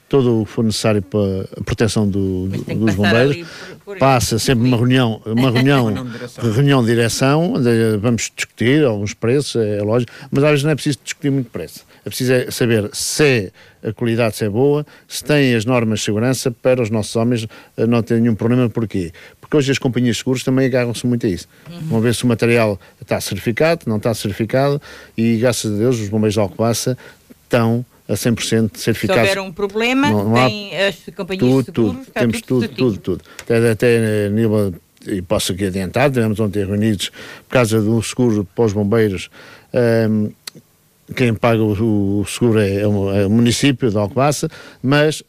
[0.09, 3.37] todo o que for necessário para a proteção do, do, dos bombeiros.
[3.37, 5.93] Por, por Passa sempre uma reunião, uma reunião,
[6.41, 10.75] reunião de direção, onde vamos discutir alguns preços, é lógico, mas às vezes não é
[10.75, 11.85] preciso discutir muito preço.
[12.03, 13.51] É preciso é saber se
[13.83, 17.47] a qualidade se é boa, se tem as normas de segurança para os nossos homens
[17.77, 18.69] eh, não terem nenhum problema.
[18.69, 19.11] Porquê?
[19.39, 21.47] Porque hoje as companhias de seguros também agarram-se muito a isso.
[21.69, 21.79] Uhum.
[21.87, 24.81] Vão ver se o material está certificado, não está certificado
[25.17, 26.97] e, graças a Deus, os bombeiros de Alcobaça
[27.43, 29.23] estão a 100% certificados.
[29.23, 32.67] Se houver um problema, não, não tem as companhias tudo, de seguros, tudo, temos tudo,
[32.67, 33.23] tudo, tudo, tudo.
[33.43, 34.73] Até, até nível,
[35.07, 37.09] e posso aqui adiantar, tivemos ontem reunidos
[37.47, 39.29] por causa do seguro para os bombeiros,
[40.09, 40.31] um,
[41.15, 44.49] quem paga o, o seguro é, é, o, é, o, município de Alcobaça,
[44.81, 45.23] mas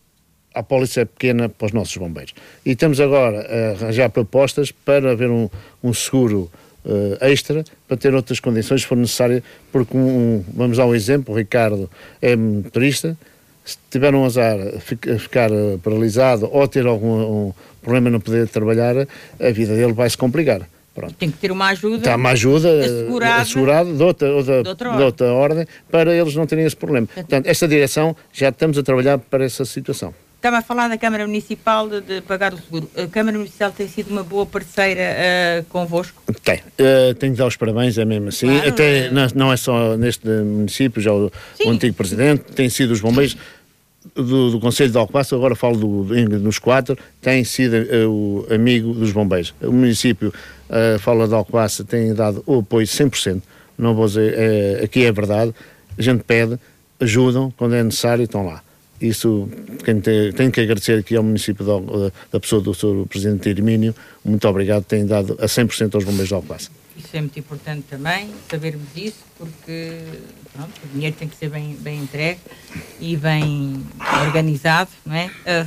[0.54, 2.34] a polícia é pequena para os nossos bombeiros.
[2.64, 5.48] E estamos agora a arranjar propostas para haver um,
[5.82, 6.50] um seguro
[6.84, 11.34] uh, extra para ter outras condições se for necessário, porque um, vamos dar um exemplo,
[11.34, 11.90] o Ricardo
[12.20, 13.16] é motorista,
[13.64, 15.50] se tiver um azar a ficar
[15.82, 20.66] paralisado ou ter algum um problema não poder trabalhar, a vida dele vai se complicar.
[20.94, 21.14] Pronto.
[21.14, 24.96] Tem que ter uma ajuda, Está uma ajuda assegurada, assegurada de, outra, outra, de, outra
[24.96, 27.06] de outra ordem para eles não terem esse problema.
[27.06, 30.12] Portanto, esta direção já estamos a trabalhar para essa situação.
[30.40, 32.90] Estava a falar da Câmara Municipal de, de, pagar o seguro.
[32.96, 36.22] A Câmara Municipal tem sido uma boa parceira uh, convosco?
[36.42, 36.61] Tem.
[36.61, 38.46] Uh, tenho de dar os parabéns, é mesmo assim.
[38.46, 39.11] Claro, Até é...
[39.11, 41.31] Não, não, é só neste município, já o,
[41.62, 43.37] o antigo presidente, tem sido os bombeiros
[44.14, 48.94] do, do Conselho de Alcobaça, agora falo do, dos quatro, tem sido uh, o amigo
[48.94, 49.53] dos bombeiros.
[49.61, 50.33] O município,
[50.70, 53.42] uh, fala de Alcobaça, tem dado o apoio 100%.
[53.76, 55.55] Não vou dizer, aqui é verdade.
[55.98, 56.59] A gente pede,
[56.98, 58.62] ajudam, quando é necessário, estão lá
[59.00, 59.48] isso
[59.84, 61.64] quem tem, que agradecer aqui ao município
[62.30, 63.06] da, pessoa do Sr.
[63.08, 66.70] Presidente Hermínio, muito obrigado, tem dado a 100% aos bombeiros de Alcobaça.
[66.96, 69.98] Isso é muito importante também, sabermos isso, porque
[70.52, 72.40] pronto, o dinheiro tem que ser bem, bem entregue
[73.00, 73.82] e bem
[74.26, 75.26] organizado, não é?
[75.26, 75.66] Uh,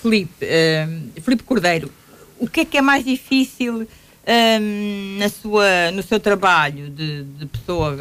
[0.00, 1.90] Felipe, uh, Felipe Cordeiro,
[2.38, 7.46] o que é que é mais difícil uh, na sua, no seu trabalho de, de
[7.46, 7.96] pessoa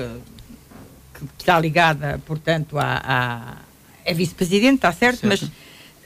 [1.14, 3.58] que está ligada, portanto, à
[4.06, 5.52] é vice-presidente, está certo, certo, mas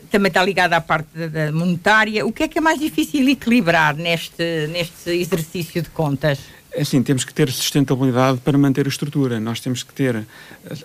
[0.09, 2.25] também está ligada à parte da monetária.
[2.25, 6.39] O que é que é mais difícil equilibrar neste, neste exercício de contas?
[6.71, 9.39] É assim, temos que ter sustentabilidade para manter a estrutura.
[9.39, 10.27] Nós temos que ter,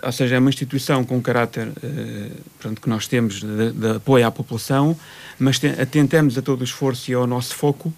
[0.01, 4.25] ou seja, é uma instituição com caráter uh, pronto, que nós temos de, de, apoio
[4.25, 4.97] à população,
[5.37, 7.93] mas te, atentamos a todo o esforço e ao nosso foco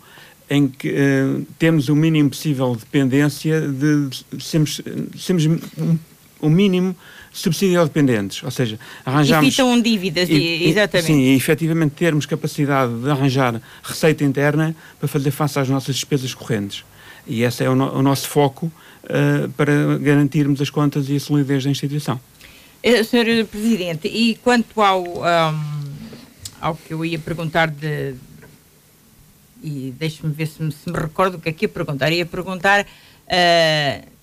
[0.50, 4.82] em que uh, temos o mínimo possível de dependência de, de sermos,
[5.18, 5.98] sermos um,
[6.42, 6.96] o mínimo
[7.36, 9.48] subsídio dependentes, ou seja, arranjamos...
[9.48, 11.08] Evitam dívidas, e, exatamente.
[11.08, 16.34] Sim, e efetivamente termos capacidade de arranjar receita interna para fazer face às nossas despesas
[16.34, 16.86] correntes.
[17.28, 18.68] E esse é o, no, o nosso foco
[19.04, 22.20] uh, para garantirmos as contas e a solidez da instituição.
[22.82, 23.46] Uh, Sr.
[23.46, 25.62] Presidente, e quanto ao, um,
[26.62, 28.16] ao que eu ia perguntar de...
[29.62, 32.14] E deixe-me ver se me, se me recordo o que é que ia perguntar.
[32.14, 32.86] Ia perguntar...
[33.28, 34.16] Uh,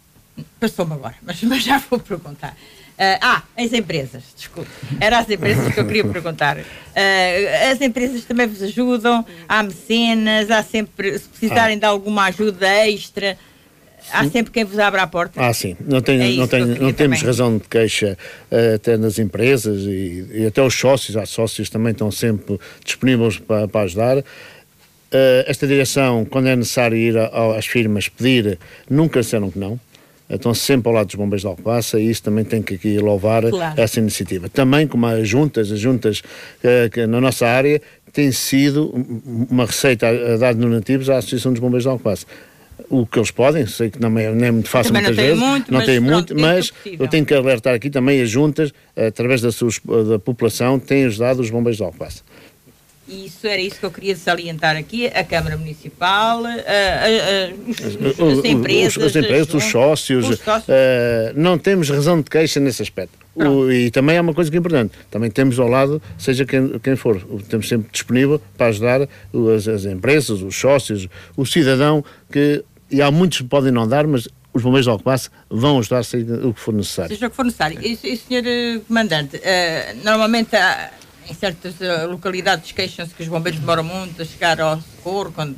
[0.59, 2.57] Passou-me agora, mas, mas já vou perguntar.
[3.03, 4.71] Uh, ah, as empresas, desculpe.
[5.01, 6.57] Era as empresas que eu queria perguntar.
[6.57, 9.27] Uh, as empresas também vos ajudam?
[9.49, 10.49] Há mecenas?
[10.53, 11.81] Há sempre, se precisarem ah.
[11.81, 13.37] de alguma ajuda extra,
[14.12, 15.45] há sempre quem vos abre a porta?
[15.45, 15.77] Ah, sim.
[15.81, 17.19] Não, tenho, é não, tenho, não temos também.
[17.19, 18.17] razão de queixa
[18.53, 21.17] uh, até nas empresas e, e, até os sócios.
[21.17, 24.23] Há sócios também estão sempre disponíveis para, para ajudar.
[25.45, 29.81] esta direção, quando é necessário ir às firmas pedir, nunca disseram que não
[30.37, 33.49] estão sempre ao lado dos bombeiros de Alcobaça e isso também tem que aqui louvar
[33.49, 33.81] claro.
[33.81, 34.49] essa iniciativa.
[34.49, 36.23] Também como as juntas, as juntas
[36.62, 37.81] eh, que na nossa área
[38.12, 38.92] tem sido
[39.51, 42.27] uma receita a dar donativos à Associação dos Bombeiros de Alcobaça
[42.88, 45.42] o que eles podem, sei que não é, não é muito fácil também muitas vezes,
[45.42, 49.51] muito, não tem muito, mas eu tenho que alertar aqui também as juntas, através da,
[49.51, 49.71] sua,
[50.09, 52.23] da população, têm ajudado os bombeiros de Alcobaça.
[53.09, 57.53] E isso era isso que eu queria salientar aqui, a Câmara Municipal, a, a, a,
[57.69, 60.69] os, os, as empresas, os, as empresas os sócios, os sócios.
[60.69, 63.19] Uh, não temos razão de queixa nesse aspecto.
[63.35, 66.79] O, e também é uma coisa que é importante, também temos ao lado, seja quem,
[66.79, 72.62] quem for, temos sempre disponível para ajudar as, as empresas, os sócios, o cidadão, que,
[72.91, 76.03] e há muitos que podem não dar, mas os bombeiros de Alcobaça vão ajudar
[76.45, 77.15] o que for necessário.
[77.15, 77.79] Seja o que for necessário.
[77.83, 80.91] E, e senhor eh, Comandante, uh, normalmente há
[81.29, 85.57] em certas uh, localidades queixam-se que os bombeiros demoram muito a chegar ao socorro, quando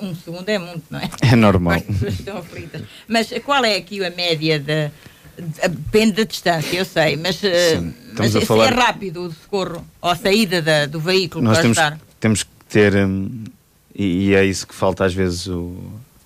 [0.00, 1.10] um segundo é muito, não é?
[1.22, 1.74] É normal.
[1.74, 2.82] As pessoas estão aflitas.
[3.06, 4.90] Mas qual é aqui a média de,
[5.38, 8.72] de depende da distância, eu sei, mas, eh, Sim, mas se falar...
[8.72, 12.00] é rápido o socorro ou a saída da, do veículo Nós para temos, estar?
[12.20, 13.44] temos que ter, um,
[13.94, 15.76] e, e, é isso que falta às vezes o,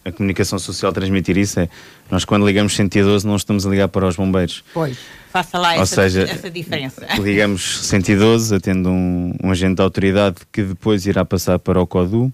[0.06, 1.68] a comunicação social transmitir isso, é
[2.10, 4.62] nós quando ligamos 112 não estamos a ligar para os bombeiros.
[4.72, 4.96] Pois
[5.36, 7.06] faça lá essa, seja, essa diferença.
[7.20, 12.32] Ligamos 112, atendo um, um agente de autoridade que depois irá passar para o CODU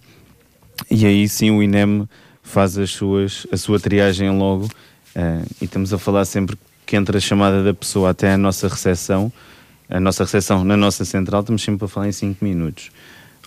[0.90, 2.08] e aí sim o INEM
[2.42, 6.56] faz as suas, a sua triagem logo uh, e estamos a falar sempre
[6.86, 9.32] que entra a chamada da pessoa até a nossa recepção,
[9.88, 12.90] a nossa recepção na nossa central, estamos sempre a falar em 5 minutos.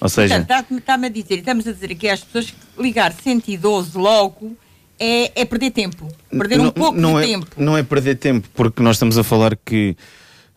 [0.02, 3.98] Ou seja, está-me está a dizer, estamos a dizer aqui às pessoas que ligar 112
[3.98, 4.56] logo
[5.00, 6.08] é, é perder tempo.
[6.30, 7.48] Perder não, um pouco não de é, tempo.
[7.58, 9.96] Não é perder tempo, porque nós estamos a falar que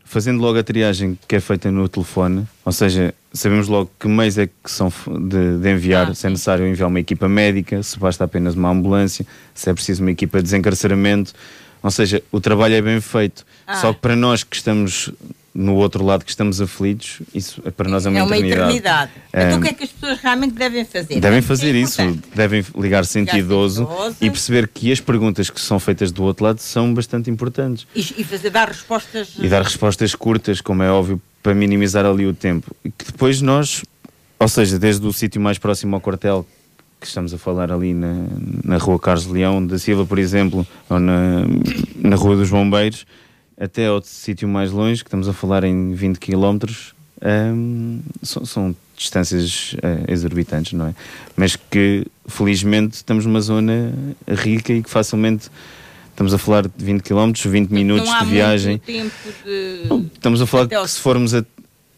[0.04, 4.38] fazendo logo a triagem que é feita no telefone, ou seja, sabemos logo que meios
[4.38, 7.98] é que são de, de enviar, ah, se é necessário enviar uma equipa médica, se
[7.98, 11.34] basta apenas uma ambulância, se é preciso uma equipa de desencarceramento,
[11.82, 13.44] ou seja, o trabalho é bem feito.
[13.66, 13.76] Ah.
[13.76, 15.12] Só que para nós que estamos
[15.54, 18.76] no outro lado que estamos aflitos, isso para nós é uma, é uma eternidade.
[18.76, 19.12] eternidade.
[19.32, 21.20] Então o que é que as pessoas realmente devem fazer?
[21.20, 22.02] Devem fazer é isso,
[22.34, 23.86] devem ligar 112
[24.20, 27.86] e perceber que as perguntas que são feitas do outro lado são bastante importantes.
[27.94, 29.34] E, e fazer, dar respostas...
[29.38, 32.74] E dar respostas curtas, como é óbvio, para minimizar ali o tempo.
[32.84, 33.82] E que depois nós,
[34.38, 36.46] ou seja, desde o sítio mais próximo ao quartel,
[37.00, 38.26] que estamos a falar ali na,
[38.64, 41.44] na rua Carlos Leão da Silva, por exemplo, ou na,
[41.96, 43.06] na rua dos Bombeiros,
[43.58, 46.66] até ao sítio mais longe, que estamos a falar em 20 km,
[47.22, 50.94] um, são, são, distâncias uh, exorbitantes, não é?
[51.36, 53.92] Mas que felizmente estamos numa zona
[54.26, 55.48] rica e que facilmente
[56.10, 58.78] estamos a falar de 20 km, 20 minutos de viagem.
[58.78, 60.06] tempo de...
[60.12, 61.44] estamos a falar que se formos a,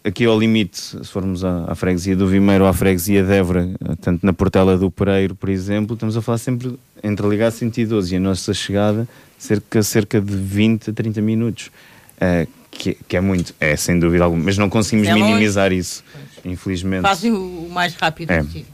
[0.05, 3.71] aqui ao limite, se formos à, à, freguesia do Vimeiro ou à freguesia de Évora,
[4.03, 8.17] tanto na Portela do Pereiro, por exemplo, estamos a falar sempre entre ligar 112 e
[8.19, 9.09] a nossa chegada
[9.41, 11.71] cerca, cerca de 20 a 30 minutos.
[12.17, 16.05] Uh, que, que, é muito, é sem dúvida alguma, mas não conseguimos é minimizar isso,
[16.13, 16.53] pois.
[16.53, 17.03] infelizmente.
[17.03, 18.43] Fazem o mais rápido é.
[18.43, 18.73] possível.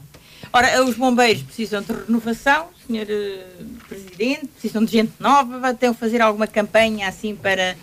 [0.53, 6.21] Ora, os bombeiros precisam de renovação, senhor uh, Presidente, precisam de gente nova, vão fazer
[6.21, 7.75] alguma campanha assim para,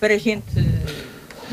[0.00, 0.44] para gente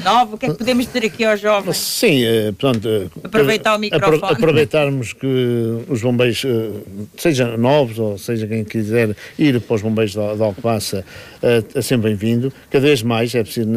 [0.02, 0.36] nova?
[0.36, 1.78] O que é que podemos dizer aqui aos jovens?
[1.78, 4.34] Sim, eh, portanto, eh, aproveitar o microfone.
[4.34, 6.70] Aproveitarmos que os bombeiros, eh,
[7.18, 11.06] sejam novos ou seja quem quiser ir para os bombeiros da, da Alcobaça,
[11.42, 12.52] é sempre bem-vindo.
[12.70, 13.70] Cada vez mais é preciso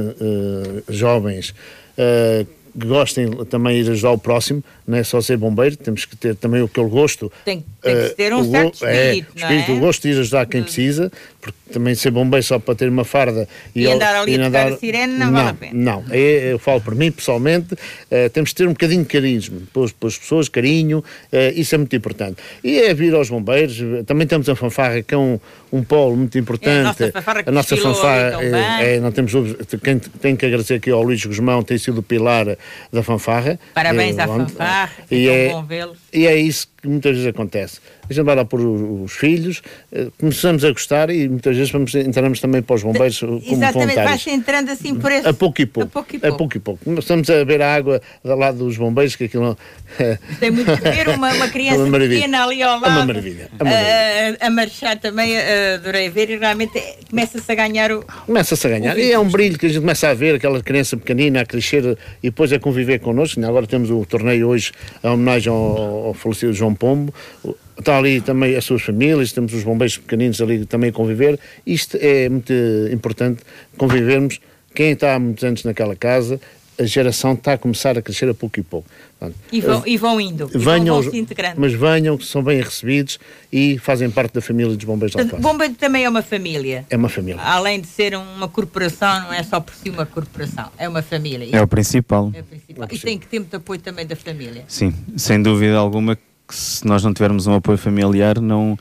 [0.89, 1.55] jovens
[2.79, 6.35] que gostem também de ajudar o próximo, não é só ser bombeiro, temos que ter
[6.35, 7.33] também aquele gosto.
[7.45, 9.75] Tem, tem que ter um uh, certo é, espírito, é, espírito, é?
[9.75, 11.13] o gosto de ir ajudar quem precisa,
[11.45, 14.47] porque também ser bombeiro só para ter uma farda e, e andar ali e a
[14.47, 14.73] andar...
[14.73, 15.73] a sirene não, não, vale a pena.
[15.75, 19.61] Não, é, eu falo por mim pessoalmente, uh, temos que ter um bocadinho de carisma
[19.75, 22.41] pelas, pelas pessoas, carinho, uh, isso é muito importante.
[22.63, 23.77] E é vir aos bombeiros,
[24.07, 25.39] também temos a fanfarra que é um,
[25.71, 26.71] um polo muito importante.
[26.73, 29.33] É a nossa fanfarra, a nossa fanfarra é, é, não temos
[29.83, 32.57] quem tem que agradecer aqui ao Luís Guzmão, tem sido o pilar
[32.91, 33.61] da fanfarra.
[33.75, 35.53] Parabéns à fanfarra, e é.
[36.11, 37.81] E é isso que muitas vezes acontece.
[38.09, 41.95] A gente vai lá por os filhos, eh, começamos a gostar e muitas vezes vamos,
[41.95, 44.05] entramos também para os bombeiros como Exatamente, voluntários.
[44.11, 45.27] vai-se entrando assim por esse...
[45.27, 45.89] A pouco e pouco.
[45.89, 46.35] A pouco e pouco.
[46.35, 46.85] A pouco, e pouco.
[46.85, 49.57] Começamos a ver a água do lado dos bombeiros, que aquilo...
[50.39, 52.87] Tem muito que ver uma, uma criança uma pequena ali ao lado.
[52.87, 53.51] É uma maravilha.
[53.59, 54.39] É uma maravilha.
[54.41, 55.35] A, a marchar também,
[55.75, 58.05] adorei ver e realmente começa-se a ganhar o...
[58.27, 58.99] Começa-se a ganhar.
[58.99, 61.97] E é um brilho que a gente começa a ver, aquela criança pequenina a crescer
[62.23, 63.43] e depois a conviver connosco.
[63.45, 64.73] Agora temos o torneio hoje,
[65.03, 67.13] a homenagem ao, ao falecido João Pombo
[67.79, 71.39] está ali também as suas famílias, temos os bombeiros pequeninos ali também a conviver.
[71.67, 72.53] Isto é muito
[72.93, 73.43] importante,
[73.77, 74.41] convivermos.
[74.75, 76.41] Quem está há muitos anos naquela casa,
[76.79, 78.89] a geração está a começar a crescer a pouco e pouco.
[79.19, 81.61] Portanto, e, vão, e vão indo, venham, e vão, integrando.
[81.61, 83.19] Mas venham, que são bem recebidos
[83.53, 86.85] e fazem parte da família dos bombeiros da Bombeiro também é uma família.
[86.91, 87.41] É uma família.
[87.41, 91.49] Além de ser uma corporação, não é só por si uma corporação, é uma família.
[91.53, 92.33] É o principal.
[92.35, 92.89] É o principal.
[92.91, 94.65] É o E tem que ter muito apoio também da família.
[94.67, 98.79] Sim, sem dúvida alguma que se nós não tivermos um apoio familiar não,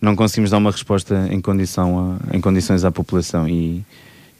[0.00, 3.84] não conseguimos dar uma resposta em, condição a, em condições à população e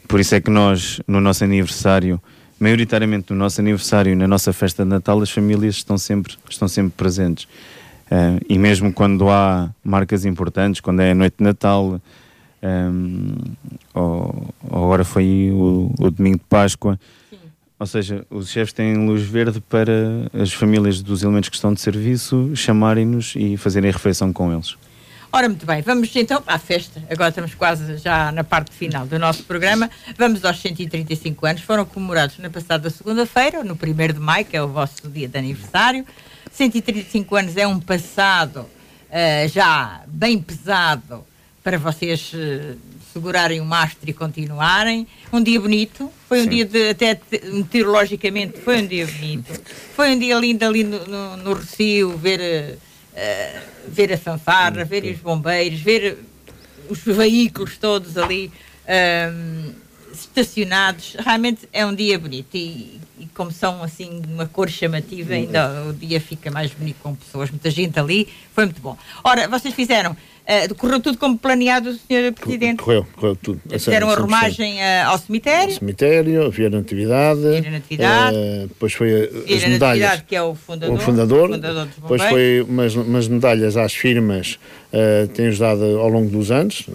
[0.09, 2.21] por isso é que nós, no nosso aniversário,
[2.59, 6.69] maioritariamente no nosso aniversário e na nossa festa de Natal, as famílias estão sempre, estão
[6.69, 7.45] sempre presentes.
[8.07, 12.01] Uh, e mesmo quando há marcas importantes, quando é a noite de Natal,
[12.63, 13.35] um,
[13.93, 16.99] ou, ou agora foi o, o domingo de Páscoa,
[17.79, 21.81] ou seja, os chefes têm luz verde para as famílias dos elementos que estão de
[21.81, 24.77] serviço chamarem-nos e fazerem a refeição com eles.
[25.33, 27.03] Ora, muito bem, vamos então à festa.
[27.11, 29.91] Agora estamos quase já na parte final do nosso programa.
[30.17, 31.63] Vamos aos 135 anos.
[31.63, 35.37] Foram comemorados na passada segunda-feira, no 1 de maio, que é o vosso dia de
[35.37, 36.07] aniversário.
[36.51, 41.23] 135 anos é um passado uh, já bem pesado
[41.63, 42.79] para vocês uh,
[43.17, 45.07] segurarem o mastro e continuarem.
[45.33, 46.51] Um dia bonito, foi um Sim.
[46.51, 49.61] dia de, até meteorologicamente, foi um dia bonito.
[49.95, 52.79] Foi um dia lindo ali no, no, no Recio, ver,
[53.13, 56.19] uh, ver a fanfarra, ver os bombeiros, ver
[56.91, 58.53] os veículos todos ali
[59.33, 59.73] um,
[60.13, 61.17] estacionados.
[61.19, 65.95] Realmente é um dia bonito e, e como são assim uma cor chamativa, ainda o
[65.95, 68.97] dia fica mais bonito com pessoas, muita gente ali, foi muito bom.
[69.25, 70.15] Ora, vocês fizeram
[70.47, 72.33] Uh, correu tudo como planeado, Sr.
[72.33, 72.81] Presidente?
[72.81, 73.61] Correu, correu tudo.
[73.69, 75.75] Fizeram a romagem uh, ao cemitério?
[75.75, 77.57] Ao cemitério, havia Natividade.
[77.57, 78.37] Havia Natividade.
[78.37, 80.23] Uh, depois foi as medalhas.
[80.25, 80.95] que é o fundador.
[80.95, 81.51] O fundador.
[81.51, 84.57] O fundador depois foi umas, umas medalhas às firmas,
[84.93, 86.87] uh, têm-nos dado ao longo dos anos.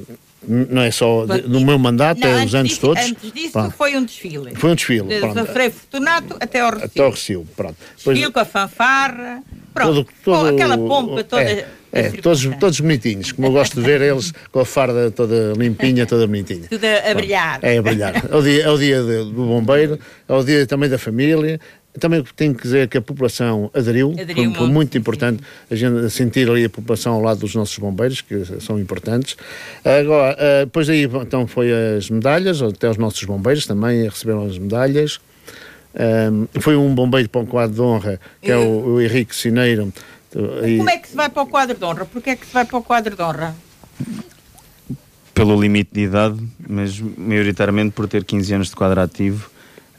[0.48, 3.04] Não é só de, no meu mandato, não, é os anos disso, todos.
[3.04, 3.72] Antes disso pronto.
[3.74, 4.56] foi um desfile.
[4.56, 5.04] Foi um desfile.
[5.04, 6.86] Desde o Frei Fortunato até ao Recio.
[6.86, 7.76] Até ao Recio, pronto.
[7.96, 9.44] Desfile com a fanfarra,
[9.74, 10.06] pronto.
[10.06, 11.44] Todo, todo, aquela pompa toda.
[11.44, 15.54] É é, todos, todos bonitinhos, como eu gosto de ver eles com a farda toda
[15.58, 16.68] limpinha, toda bonitinha.
[16.70, 17.60] Tudo a, brilhar.
[17.62, 18.26] É, a brilhar.
[18.32, 21.60] É o dia, é o dia do bombeiro, é o dia também da família.
[22.00, 26.10] Também tenho que dizer que a população aderiu, aderiu foi, foi muito importante a gente
[26.10, 29.36] sentir ali a população ao lado dos nossos bombeiros, que são importantes.
[29.84, 34.58] Agora, eh, depois aí então foi as medalhas, até os nossos bombeiros também receberam as
[34.58, 35.20] medalhas.
[35.94, 39.92] Um, foi um bombeiro para o quadro de honra, que é o, o Henrique Cineiro,
[40.36, 40.78] e...
[40.78, 42.06] Como é que se vai para o quadro de honra?
[42.06, 43.56] Porquê é que se vai para o quadro de honra?
[45.34, 49.50] Pelo limite de idade, mas maioritariamente por ter 15 anos de quadro ativo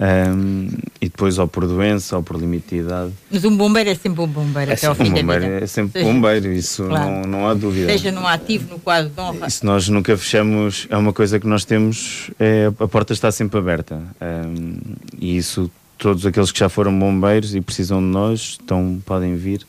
[0.03, 0.69] um,
[1.01, 3.13] e depois ou por doença ou por limite de idade.
[3.31, 6.01] Mas um bombeiro é sempre um bombeiro é até ao fim um bombeiro É sempre
[6.01, 7.11] Seja, bombeiro, isso claro.
[7.11, 7.87] não, não há dúvida.
[7.87, 9.49] Seja no ativo, no quadro de honra.
[9.49, 13.59] Se nós nunca fechamos, é uma coisa que nós temos, é, a porta está sempre
[13.59, 14.03] aberta.
[14.21, 14.77] Um,
[15.21, 19.65] e isso, todos aqueles que já foram bombeiros e precisam de nós, estão, podem vir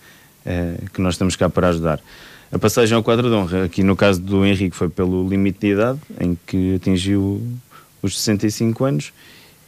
[0.93, 1.99] que nós estamos cá para ajudar.
[2.51, 5.73] A passagem ao quadro de honra, aqui no caso do Henrique, foi pelo limite de
[5.73, 7.41] idade, em que atingiu
[8.01, 9.13] os 65 anos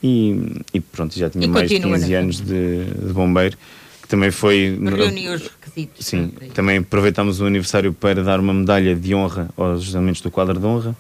[0.04, 3.58] e, e pronto, já tinha e mais de 15 anos de, de, bombeiro.
[4.04, 4.78] Que também foi.
[4.80, 6.06] Reuniu os requisitos.
[6.06, 10.60] Sim, também aproveitámos o aniversário para dar uma medalha de honra aos elementos do quadro
[10.60, 10.96] de honra.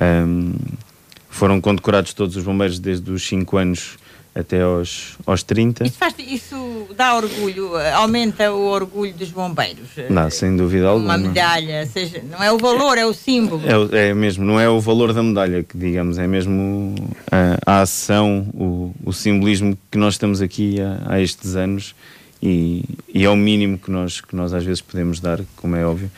[0.00, 0.54] Um,
[1.28, 3.98] foram condecorados todos os bombeiros desde os 5 anos
[4.38, 5.86] até aos, aos 30.
[5.86, 9.88] Isso, faz, isso dá orgulho, aumenta o orgulho dos bombeiros.
[10.08, 11.16] Não, sem dúvida alguma.
[11.16, 13.62] Uma medalha, seja, não é o valor, é o símbolo.
[13.92, 16.94] É, é mesmo, não é o valor da medalha que digamos, é mesmo
[17.30, 21.94] a, a ação, o, o, simbolismo que nós estamos aqui há, há estes anos
[22.42, 25.84] e, e, é o mínimo que nós, que nós às vezes podemos dar, como é
[25.84, 26.10] óbvio.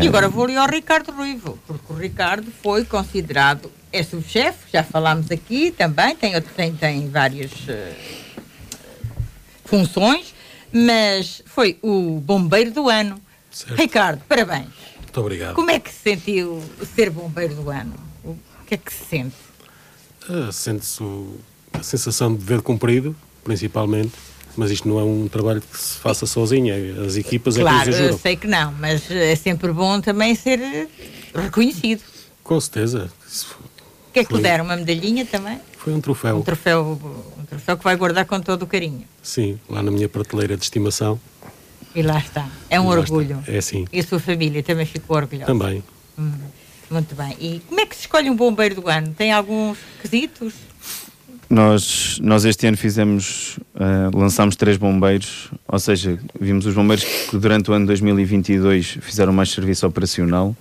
[0.00, 4.82] E agora vou ali ao Ricardo Ruivo, porque o Ricardo foi considerado, é subchefe, já
[4.82, 7.94] falámos aqui também, tem, tem, tem várias uh,
[9.64, 10.34] funções,
[10.72, 13.20] mas foi o bombeiro do ano.
[13.50, 13.78] Certo.
[13.78, 14.68] Ricardo, parabéns.
[15.00, 15.54] Muito obrigado.
[15.54, 16.62] Como é que se sentiu
[16.94, 17.94] ser bombeiro do ano?
[18.24, 18.36] O
[18.66, 19.36] que é que se sente?
[20.28, 21.02] Uh, Sente-se
[21.72, 23.14] a sensação de dever cumprido,
[23.44, 24.12] principalmente
[24.56, 27.80] mas isto não é um trabalho que se faça sozinho, é, as equipas claro, é
[27.80, 28.12] que nos ajudam.
[28.12, 30.88] eu sei que não, mas é sempre bom também ser
[31.34, 32.02] reconhecido.
[32.42, 33.10] Com certeza.
[33.61, 33.61] O
[34.12, 34.64] que é que lhe deram?
[34.64, 35.58] Uma medalhinha também?
[35.78, 36.38] Foi um troféu.
[36.38, 37.00] Um troféu,
[37.38, 39.04] um troféu que vai guardar com todo o carinho.
[39.22, 41.18] Sim, lá na minha prateleira de estimação.
[41.94, 42.48] E lá está.
[42.70, 43.38] É um orgulho.
[43.40, 43.52] Está.
[43.52, 43.86] É sim.
[43.92, 45.46] E a sua família também ficou orgulhosa.
[45.46, 45.82] Também.
[46.18, 46.32] Hum,
[46.90, 47.36] muito bem.
[47.40, 49.14] E como é que se escolhe um bombeiro do ano?
[49.16, 50.54] Tem alguns quesitos?
[51.48, 57.36] Nós, nós este ano fizemos, uh, lançámos três bombeiros, ou seja, vimos os bombeiros que
[57.36, 60.56] durante o ano 2022 fizeram mais serviço operacional,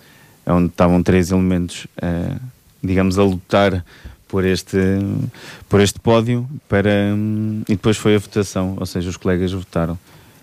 [0.46, 2.38] onde estavam três elementos, uh,
[2.84, 3.84] digamos, a lutar
[4.28, 4.78] por este,
[5.68, 7.14] por este pódio, para,
[7.68, 10.00] e depois foi a votação, ou seja, os colegas votaram.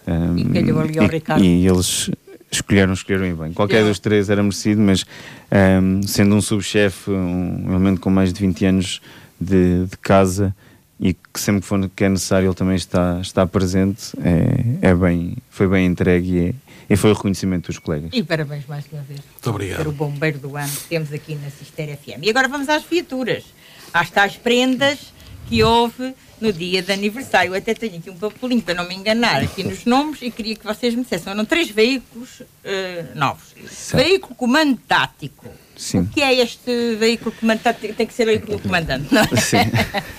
[0.07, 1.43] Um, e calhou ali ao Ricardo.
[1.43, 2.11] E, e eles
[2.51, 3.53] escolheram, escolheram bem.
[3.53, 5.05] Qualquer dos três era merecido, mas
[5.82, 9.01] um, sendo um subchefe, um elemento com mais de 20 anos
[9.41, 10.55] de, de casa
[11.01, 14.95] e que sempre que, for, que é necessário ele também está, está presente, é, é
[14.95, 16.55] bem, foi bem entregue e, é,
[16.89, 18.11] e foi o reconhecimento dos colegas.
[18.12, 19.20] E parabéns mais uma vez.
[19.20, 19.78] Muito obrigado.
[19.78, 22.22] Ser o bombeiro do ano que temos aqui na Cister FM.
[22.22, 23.45] E agora vamos às viaturas,
[23.93, 25.12] às tais prendas
[25.49, 27.53] que houve no dia de aniversário.
[27.53, 30.57] Eu até tenho aqui um papelinho para não me enganar aqui nos nomes e queria
[30.57, 31.32] que vocês me dissessem.
[31.32, 32.47] Eram três veículos uh,
[33.14, 33.55] novos.
[33.68, 34.05] Certo.
[34.05, 36.01] Veículo comando tático Sim.
[36.01, 37.93] O que é este veículo comandante?
[37.93, 39.36] Tem que ser veículo comandante, não é?
[39.36, 39.59] Sim.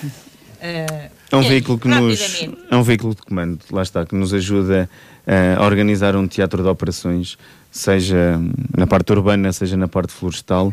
[0.58, 4.88] é um veículo que nos é um veículo de comando, lá está, que nos ajuda
[5.26, 7.38] a organizar um teatro de operações,
[7.70, 8.40] seja
[8.76, 10.72] na parte urbana, seja na parte florestal,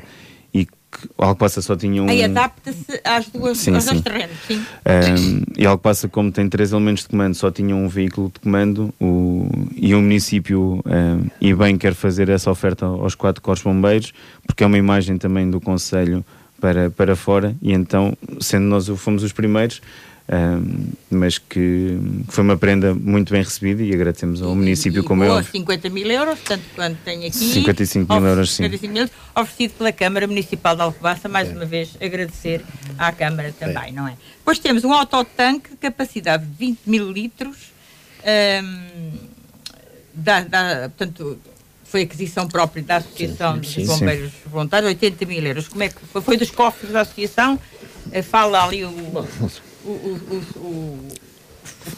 [0.89, 2.09] que Alcobaça só tinha um.
[2.09, 3.91] Aí adapta-se às duas, sim, aos sim.
[3.91, 4.59] dois terrenos, sim.
[4.59, 8.93] Um, e Alcobaça, como tem três elementos de comando, só tinha um veículo de comando
[8.99, 14.13] o, e o município, um, e bem quer fazer essa oferta aos quatro corpos bombeiros,
[14.45, 16.25] porque é uma imagem também do Conselho
[16.59, 19.81] para, para fora, e então, sendo nós fomos os primeiros,
[20.30, 21.97] um, mas que
[22.28, 25.89] foi uma prenda muito bem recebida e agradecemos ao e, município e como é 50
[25.89, 30.28] mil euros, tanto quanto tem aqui 55 mil euros, sim 55 mil, oferecido pela Câmara
[30.28, 31.53] Municipal de Alcobaça mais é.
[31.53, 32.61] uma vez agradecer
[32.97, 33.91] à Câmara também, é.
[33.91, 34.17] não é?
[34.38, 37.71] Depois temos um autotanque de capacidade de 20 mil litros
[38.63, 39.17] um,
[40.13, 41.39] da, da, portanto
[41.86, 44.49] foi aquisição própria da Associação sim, sim, dos Bombeiros sim.
[44.49, 45.69] Voluntários, 80 mil euros.
[45.69, 46.21] Como é que foi?
[46.21, 47.57] Foi dos cofres da Associação?
[48.11, 48.91] Eh, fala ali o
[49.91, 51.07] o, o, o,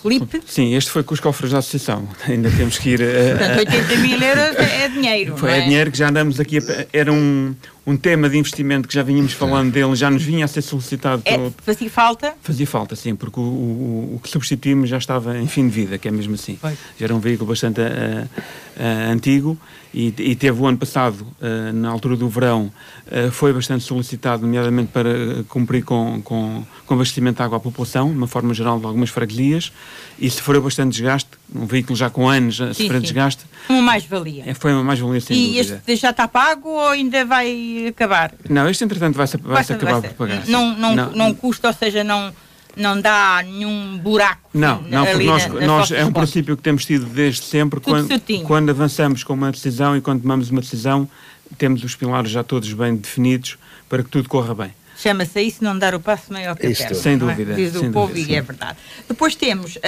[0.02, 0.42] Felipe?
[0.46, 2.08] Sim, este foi com os cofres da associação.
[2.28, 3.02] Ainda temos que ir.
[3.02, 5.38] Uh, Portanto, 80 mil euros é, é dinheiro.
[5.38, 5.58] Foi, é?
[5.58, 5.62] é?
[5.62, 6.60] dinheiro que já andamos aqui.
[6.60, 7.56] A, era um,
[7.90, 11.24] um tema de investimento que já vínhamos falando dele, já nos vinha a ser solicitado.
[11.26, 11.54] É, pelo...
[11.64, 12.34] Fazia falta?
[12.42, 15.98] Fazia falta, sim, porque o, o, o, que substituímos já estava em fim de vida,
[15.98, 16.56] que é mesmo assim.
[16.58, 16.78] Foi.
[17.00, 19.58] Já era um veículo bastante uh, uh, antigo
[19.92, 22.72] e, e, teve o ano passado, uh, na altura do verão,
[23.08, 28.12] uh, foi bastante solicitado, nomeadamente para cumprir com, com, com abastecimento de água à população,
[28.12, 29.74] de uma forma geral, de algumas freguesias,
[30.20, 33.46] e sofreu bastante desgaste, um veículo já com anos a sofrer desgaste.
[33.70, 34.44] Uma mais-valia.
[34.46, 35.82] É, foi uma mais-valia, sem e dúvida.
[35.88, 38.34] este já está pago ou ainda vai acabar?
[38.50, 40.46] Não, este entretanto vai-se vai -se acabar vai por pagar.
[40.48, 42.34] Não, não, não, não custa, ou seja, não
[42.76, 44.50] não dá nenhum buraco.
[44.54, 47.80] Não, não porque nós, na, nós é um princípio que temos tido desde sempre.
[47.80, 48.10] quando,
[48.46, 51.10] quando avançamos com uma decisão e quando tomamos uma decisão,
[51.58, 53.58] temos os pilares já todos bem definidos
[53.88, 54.72] para que tudo corra bem.
[55.02, 56.94] Chama-se isso não dar o passo maior que a perna.
[56.94, 57.18] Sem é?
[57.18, 57.54] dúvida.
[57.54, 57.56] É?
[57.56, 58.78] Diz sem o povo dúvida, e é verdade.
[59.08, 59.80] Depois temos, uh,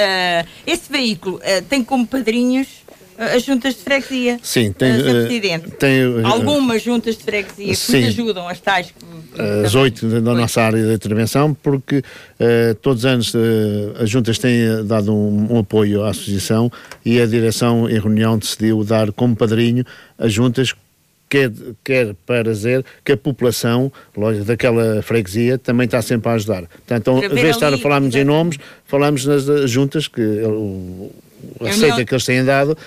[0.66, 2.68] esse veículo uh, tem como padrinhos
[3.18, 4.39] as juntas de freguesia.
[4.41, 4.93] Sim, tem.
[4.93, 8.88] Uh, tem uh, Algumas juntas de freguesia que nos ajudam, as tais.
[8.88, 13.38] Que, as oito da nossa área de intervenção, porque uh, todos os anos uh,
[13.99, 16.72] as juntas têm dado um, um, apoio à associação
[17.05, 19.86] e a direção, em reunião, decidiu dar como padrinho
[20.18, 20.74] as juntas.
[21.32, 21.50] Quer,
[21.82, 23.90] quer para dizer que a população
[24.46, 26.64] daquela freguesia também está sempre a ajudar.
[26.64, 30.22] Portanto, em vez de estar a falarmos em nomes, falamos nas juntas que
[31.62, 32.78] a receita que eles têm dado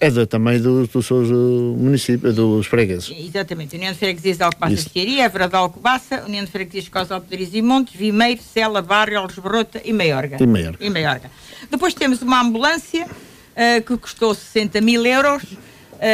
[0.00, 3.14] É também do, do seus municípios, dos fregueses.
[3.16, 3.76] Exatamente.
[3.76, 7.50] União de Freguesias de Alcobaça de Ciaria, Évora de Alcobaça, União de Freguesias de Cosópolis
[7.52, 10.38] e Montes, Vimeiro, Sela, Barrio, Algesberrota e Maiorga.
[10.40, 10.84] E Maiorga.
[10.84, 11.30] E Maiorga.
[11.70, 15.44] Depois temos uma ambulância uh, que custou 60 mil euros,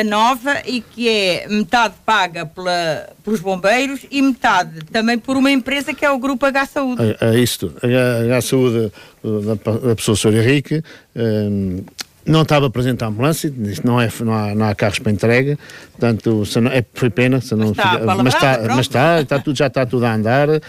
[0.05, 5.95] nova, e que é metade paga pela, pelos bombeiros e metade também por uma empresa
[5.95, 7.17] que é o Grupo H Saúde.
[7.21, 7.75] É, é isto.
[7.83, 10.33] A H Saúde da, da pessoa Sra.
[10.33, 10.83] Henrique.
[11.17, 11.85] Um,
[12.29, 13.53] não estava presente a ambulância,
[13.83, 15.59] não, é, não, há, não há carros para entrega,
[15.93, 19.39] portanto, não, é, foi pena, se não, mas está, fica, mas, está, mas está, está
[19.39, 20.61] tudo, já está tudo a andar, uh,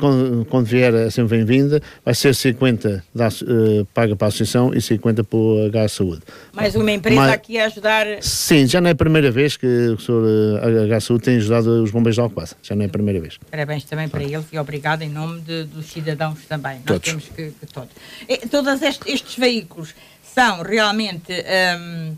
[0.00, 4.72] quando, quando, vier é sempre bem-vinda, vai ser 50 da, uh, paga para a associação
[4.74, 6.22] e 50 para o H Saúde.
[6.52, 8.06] Mais uma empresa mas, aqui a ajudar?
[8.20, 11.82] Sim, já não é a primeira vez que o senhor uh, H Saúde tem ajudado
[11.82, 13.38] os bombeiros de Alcobaça, já não é a primeira vez.
[13.50, 16.76] Parabéns também para eles e obrigado em nome de, dos cidadãos também.
[16.76, 17.04] Nós todos.
[17.04, 17.90] temos que, que todos.
[18.26, 19.94] E, todos estes, estes veículos
[20.34, 21.32] são realmente.
[21.32, 22.16] Um,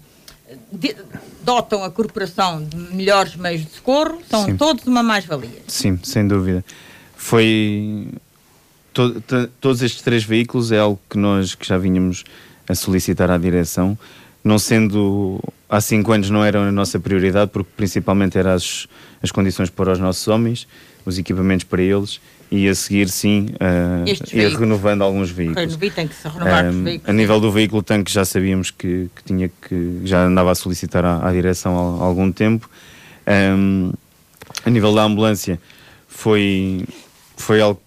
[0.72, 0.96] de,
[1.42, 4.56] dotam a corporação de melhores meios de socorro, são Sim.
[4.56, 5.62] todos uma mais-valia.
[5.66, 6.64] Sim, sem dúvida.
[7.16, 8.08] Foi.
[8.92, 12.24] To, to, todos estes três veículos é algo que nós que já vínhamos
[12.66, 13.96] a solicitar à direção,
[14.42, 15.38] não sendo
[15.68, 18.88] há cinco anos não era a nossa prioridade, porque principalmente eram as,
[19.22, 20.66] as condições para os nossos homens,
[21.04, 22.20] os equipamentos para eles
[22.50, 25.76] e a seguir sim uh, ir renovando alguns veículos.
[25.94, 27.08] tem que se renovar um, os veículos.
[27.08, 31.04] A nível do veículo tanque já sabíamos que, que tinha que já andava a solicitar
[31.04, 32.70] à, à direção há, há, algum tempo.
[33.26, 33.92] Um,
[34.64, 35.60] a nível da ambulância
[36.08, 36.84] foi
[37.36, 37.80] foi algo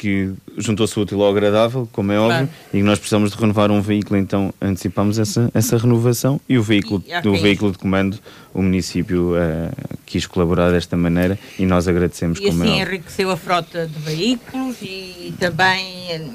[0.00, 3.82] que juntou-se o útil ao agradável, como é óbvio, e nós precisamos de renovar um
[3.82, 7.20] veículo, então antecipamos essa, essa renovação e o veículo, e, okay.
[7.20, 8.18] do veículo de comando,
[8.54, 12.38] o município uh, quis colaborar desta maneira e nós agradecemos.
[12.38, 16.26] E como é assim é enriqueceu a frota de veículos e também eh,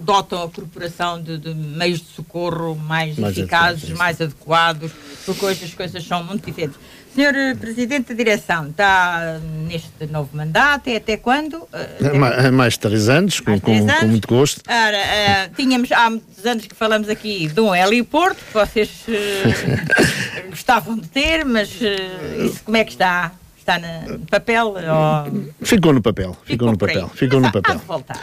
[0.00, 4.90] dotam a corporação de, de meios de socorro mais, mais eficazes, mais adequados,
[5.26, 6.78] porque hoje as coisas são muito diferentes.
[7.14, 9.38] Senhor Presidente da Direção, está
[9.68, 11.68] neste novo mandato, é até quando?
[11.70, 12.12] Até...
[12.18, 14.00] Mais, mais três anos, com, três com, anos.
[14.00, 14.62] com, muito gosto.
[14.66, 20.48] Ora, uh, tínhamos há muitos anos que falamos aqui de um heliporto, que vocês uh,
[20.48, 23.32] gostavam de ter, mas uh, isso como é que está?
[23.58, 24.68] Está no papel?
[24.68, 25.52] Ou...
[25.62, 27.74] Ficou no papel, ficou, ficou no papel, ficou no papel.
[27.74, 28.20] Há de voltar.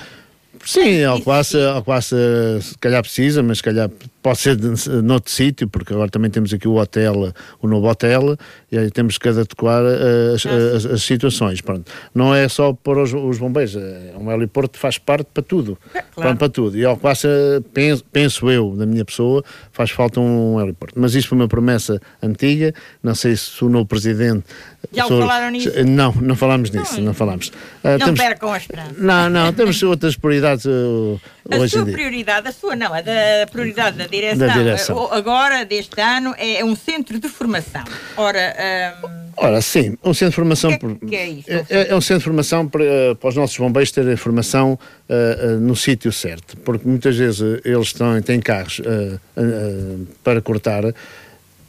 [0.66, 2.16] Sim, Alcoaça, Alcoaça
[2.62, 3.90] se calhar precisa, mas se calhar
[4.22, 4.58] pode ser
[5.02, 8.38] noutro sítio, porque agora também temos aqui o hotel, o novo hotel,
[8.72, 11.62] e aí temos que adequar eh, as, as, as situações.
[11.62, 11.90] Pronto.
[12.14, 15.78] Não é só para os, os bombeiros, é um heliporto faz parte para tudo.
[15.94, 16.38] É, claro.
[16.38, 16.78] para tudo.
[16.78, 17.30] E Alcoaça,
[17.74, 19.44] penso, penso eu, na minha pessoa,
[19.80, 21.00] faz falta um heliporto.
[21.00, 24.44] Mas isto foi uma promessa antiga, não sei se o novo presidente...
[24.92, 25.72] Já o falaram nisso?
[25.86, 27.48] Não, não falámos nisso, não, não falámos.
[27.48, 28.94] Uh, não temos, percam a esperança.
[28.98, 31.18] Não, não, temos outras prioridades uh,
[31.52, 35.14] a sua prioridade, a sua não, a da prioridade da direção, da direção.
[35.14, 37.84] agora, deste ano, é um centro de formação.
[38.18, 38.56] Ora,
[39.04, 40.78] um, Ora sim, um centro de formação.
[40.78, 43.58] Que, é, que é, isto, é, é, um centro de formação para, para os nossos
[43.58, 48.80] bombeiros terem formação uh, uh, no sítio certo, porque muitas vezes eles estão, têm carros
[48.80, 50.84] uh, para cortar,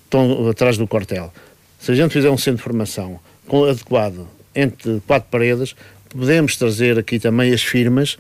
[0.05, 1.33] estão atrás do quartel.
[1.79, 5.77] Se a gente fizer um centro de formação com, adequado entre quatro paredes,
[6.09, 8.19] podemos trazer aqui também as firmas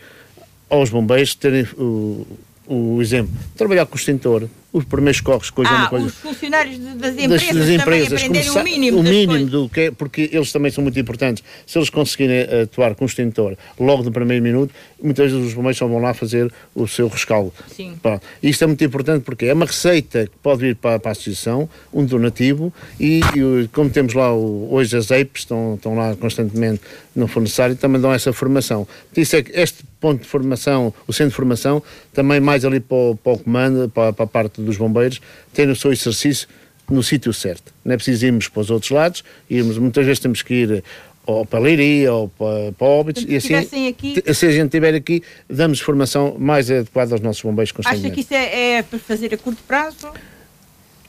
[0.70, 2.26] aos bombeiros terem o,
[2.66, 6.06] o exemplo, trabalhar com o extintor, os primeiros corres, coisa ah, uma coisa.
[6.06, 8.98] os funcionários das empresas, das, das empresas aprenderem o mínimo.
[8.98, 11.42] O mínimo do que é, porque eles também são muito importantes.
[11.66, 15.76] Se eles conseguirem atuar com o extintor logo no primeiro minuto, muitas vezes os bombeiros
[15.76, 17.52] só vão lá fazer o seu rescaldo.
[17.74, 17.96] Sim.
[18.00, 18.24] Pronto.
[18.40, 21.68] Isto é muito importante porque é uma receita que pode vir para, para a associação,
[21.92, 26.80] um donativo, e, e como temos lá o, hoje as EIPs, estão, estão lá constantemente
[27.14, 28.86] não for necessário, também dão essa formação.
[29.16, 31.82] Isso é que este ponto de formação, o centro de formação,
[32.12, 35.20] também mais ali para o, para o comando, para, para a parte dos bombeiros
[35.52, 36.48] terem o seu exercício
[36.88, 37.72] no sítio certo.
[37.84, 40.84] Não é preciso irmos para os outros lados, irmos, muitas vezes temos que ir
[41.26, 43.54] ou para Leiria ou para, para Óbitos e assim,
[43.88, 44.22] aqui...
[44.34, 48.06] se a gente estiver aqui, damos formação mais adequada aos nossos bombeiros constantemente.
[48.06, 50.08] Acha que isso é, é para fazer a curto prazo?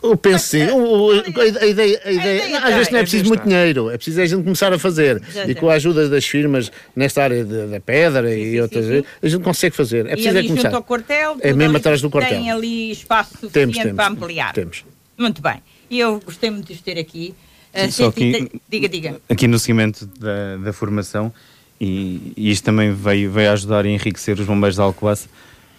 [0.03, 0.65] Eu penso sim.
[0.67, 4.21] O, a, a, ideia, a ideia, às vezes não é preciso muito dinheiro, é preciso
[4.21, 5.21] a gente começar a fazer.
[5.47, 8.85] E com a ajuda das firmas nesta área da pedra e outras,
[9.21, 10.05] a gente consegue fazer.
[10.07, 10.69] É preciso e ali é começar.
[10.69, 12.37] Junto ao quartel, é mesmo atrás do quartel.
[12.37, 14.53] Tem ali espaço suficiente temos, temos, para ampliar.
[14.53, 14.85] Temos.
[15.17, 15.61] Muito bem.
[15.89, 17.35] E eu gostei muito de os ter aqui.
[17.73, 19.21] Uh, Só aqui, diga, diga.
[19.29, 21.31] Aqui no seguimento da, da formação,
[21.79, 25.29] e, e, isto também veio, veio ajudar a enriquecer os bombeiros de Alcoaça.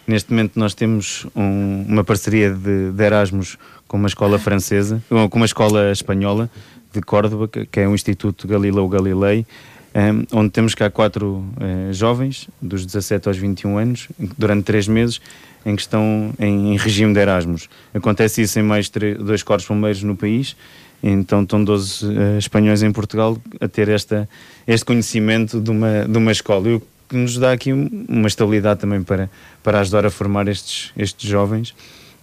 [0.07, 5.37] Neste momento nós temos um, uma parceria de, de Erasmus com uma escola francesa, com
[5.37, 6.51] uma escola espanhola
[6.93, 9.47] de Córdoba, que é o Instituto Galileu Galilei,
[9.95, 15.21] um, onde temos cá quatro uh, jovens, dos 17 aos 21 anos, durante três meses,
[15.65, 17.69] em que estão em, em regime de Erasmus.
[17.95, 18.91] Acontece isso em mais
[19.21, 20.57] dois corpos bombeiros no país,
[21.03, 24.29] então estão 12 uh, espanhóis em Portugal a ter esta,
[24.67, 26.69] este conhecimento de uma, de uma escola.
[26.69, 26.83] E o
[27.13, 29.29] que nos dá aqui uma estabilidade também para,
[29.63, 31.75] para ajudar a formar estes, estes jovens.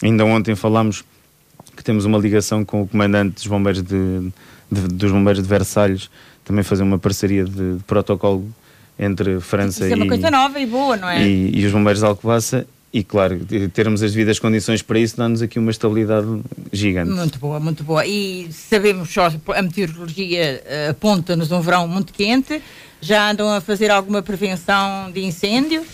[0.01, 1.03] Ainda ontem falámos
[1.77, 4.31] que temos uma ligação com o comandante dos bombeiros de,
[4.71, 6.09] de dos bombeiros de Versalhes,
[6.43, 8.49] também fazer uma parceria de, de protocolo
[8.97, 11.23] entre França Isso e, é uma coisa nova e boa, não é?
[11.23, 13.39] E, e os bombeiros de Alcobaça e claro,
[13.71, 16.27] termos as devidas condições para isso dá-nos aqui uma estabilidade
[16.73, 17.11] gigante.
[17.11, 18.05] Muito boa, muito boa.
[18.05, 22.61] E sabemos só, a meteorologia uh, aponta-nos um verão muito quente.
[22.99, 25.85] Já andam a fazer alguma prevenção de incêndios?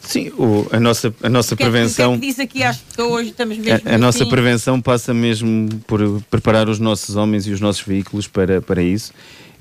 [0.00, 2.12] Sim, o, a nossa, a nossa que prevenção.
[2.12, 5.68] É, que, que diz aqui às pessoas, estamos mesmo A, a nossa prevenção passa mesmo
[5.86, 9.12] por preparar os nossos homens e os nossos veículos para, para isso.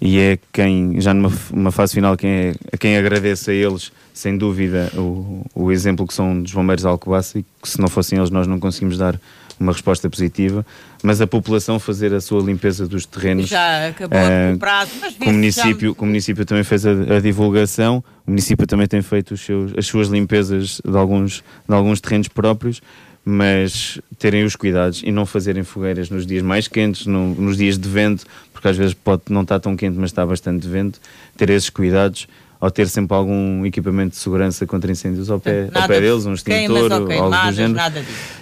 [0.02, 4.38] E é quem, já numa fase final, quem é, a quem agradeço a eles sem
[4.38, 8.18] dúvida, o, o exemplo que são dos bombeiros de Alcobaça e que se não fossem
[8.18, 9.20] eles nós não conseguimos dar
[9.60, 10.66] uma resposta positiva,
[11.04, 13.48] mas a população fazer a sua limpeza dos terrenos.
[13.48, 14.20] Já acabou
[14.54, 16.02] o prazo, mas o município, já...
[16.02, 20.08] o município também fez a, a, divulgação, o município também tem feito seus, as suas
[20.08, 22.82] limpezas de alguns, de alguns terrenos próprios,
[23.26, 27.78] mas terem os cuidados e não fazerem fogueiras nos dias mais quentes, no, nos dias
[27.78, 28.24] de vento,
[28.54, 31.02] porque às vezes pode não estar tão quente, mas está bastante vento,
[31.36, 32.28] ter esses cuidados
[32.60, 36.34] ou ter sempre algum equipamento de segurança contra incêndios ao pé, ao pé deles, um
[36.34, 37.80] extintor ou algo do género.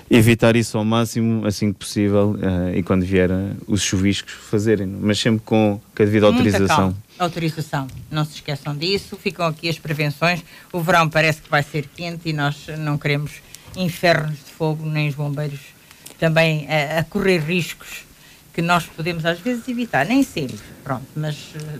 [0.10, 4.86] Evitar isso ao máximo, assim que possível, uh, e quando vier uh, os chuviscos fazerem,
[4.86, 6.96] mas sempre com a devida autorização.
[7.18, 10.44] Autorização, não se esqueçam disso, ficam aqui as prevenções.
[10.72, 13.42] O verão parece que vai ser quente e nós não queremos
[13.76, 15.60] infernos de fogo, nem os bombeiros
[16.20, 18.06] também a, a correr riscos
[18.54, 21.80] que nós podemos às vezes evitar, nem sempre, pronto, mas uh,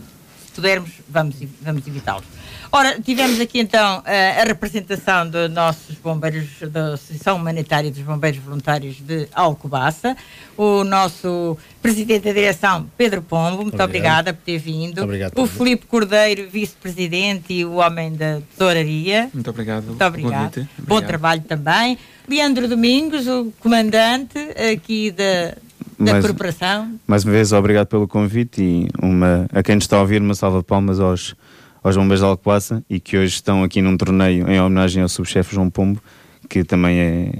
[0.54, 2.24] pudermos, vamos, vamos evitá-los.
[2.70, 8.42] Ora, tivemos aqui então a, a representação dos nossos bombeiros, da Associação Humanitária dos Bombeiros
[8.42, 10.16] Voluntários de Alcobaça,
[10.56, 13.84] o nosso presidente da direção, Pedro Pombo, muito obrigado.
[13.84, 15.02] obrigada por ter vindo.
[15.02, 19.30] Obrigado, o Filipe Cordeiro, vice-presidente e o homem da tesouraria.
[19.32, 19.84] Muito obrigado.
[19.84, 20.68] Muito obrigado.
[20.78, 21.98] Bom trabalho também.
[22.28, 24.38] Leandro Domingos, o comandante
[24.72, 25.54] aqui da,
[25.98, 26.98] da mais, corporação.
[27.06, 30.34] Mais uma vez, obrigado pelo convite e uma, a quem nos está a ouvir, uma
[30.34, 31.34] salva de palmas aos,
[31.82, 35.54] aos bombeiros de Alcobaça e que hoje estão aqui num torneio em homenagem ao subchefe
[35.54, 36.02] João Pombo,
[36.48, 37.32] que também é,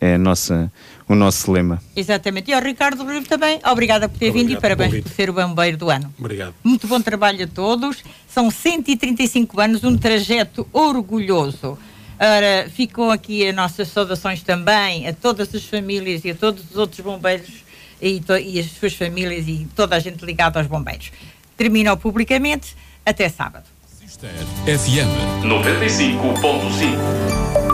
[0.00, 0.70] é nossa,
[1.08, 1.80] o nosso lema.
[1.94, 2.50] Exatamente.
[2.50, 5.32] E ao Ricardo Rio também, obrigada por ter Obrigado vindo e parabéns por ser o
[5.32, 6.12] bombeiro do ano.
[6.18, 6.54] Obrigado.
[6.62, 8.02] Muito bom trabalho a todos.
[8.28, 11.78] São 135 anos, um trajeto orgulhoso.
[12.18, 16.76] Ora, ficam aqui as nossas saudações também a todas as famílias e a todos os
[16.76, 17.65] outros bombeiros
[18.00, 21.10] e, e as suas famílias e toda a gente ligada aos bombeiros.
[21.56, 22.76] Terminou publicamente.
[23.04, 23.64] Até sábado.
[24.66, 27.65] FM 95.5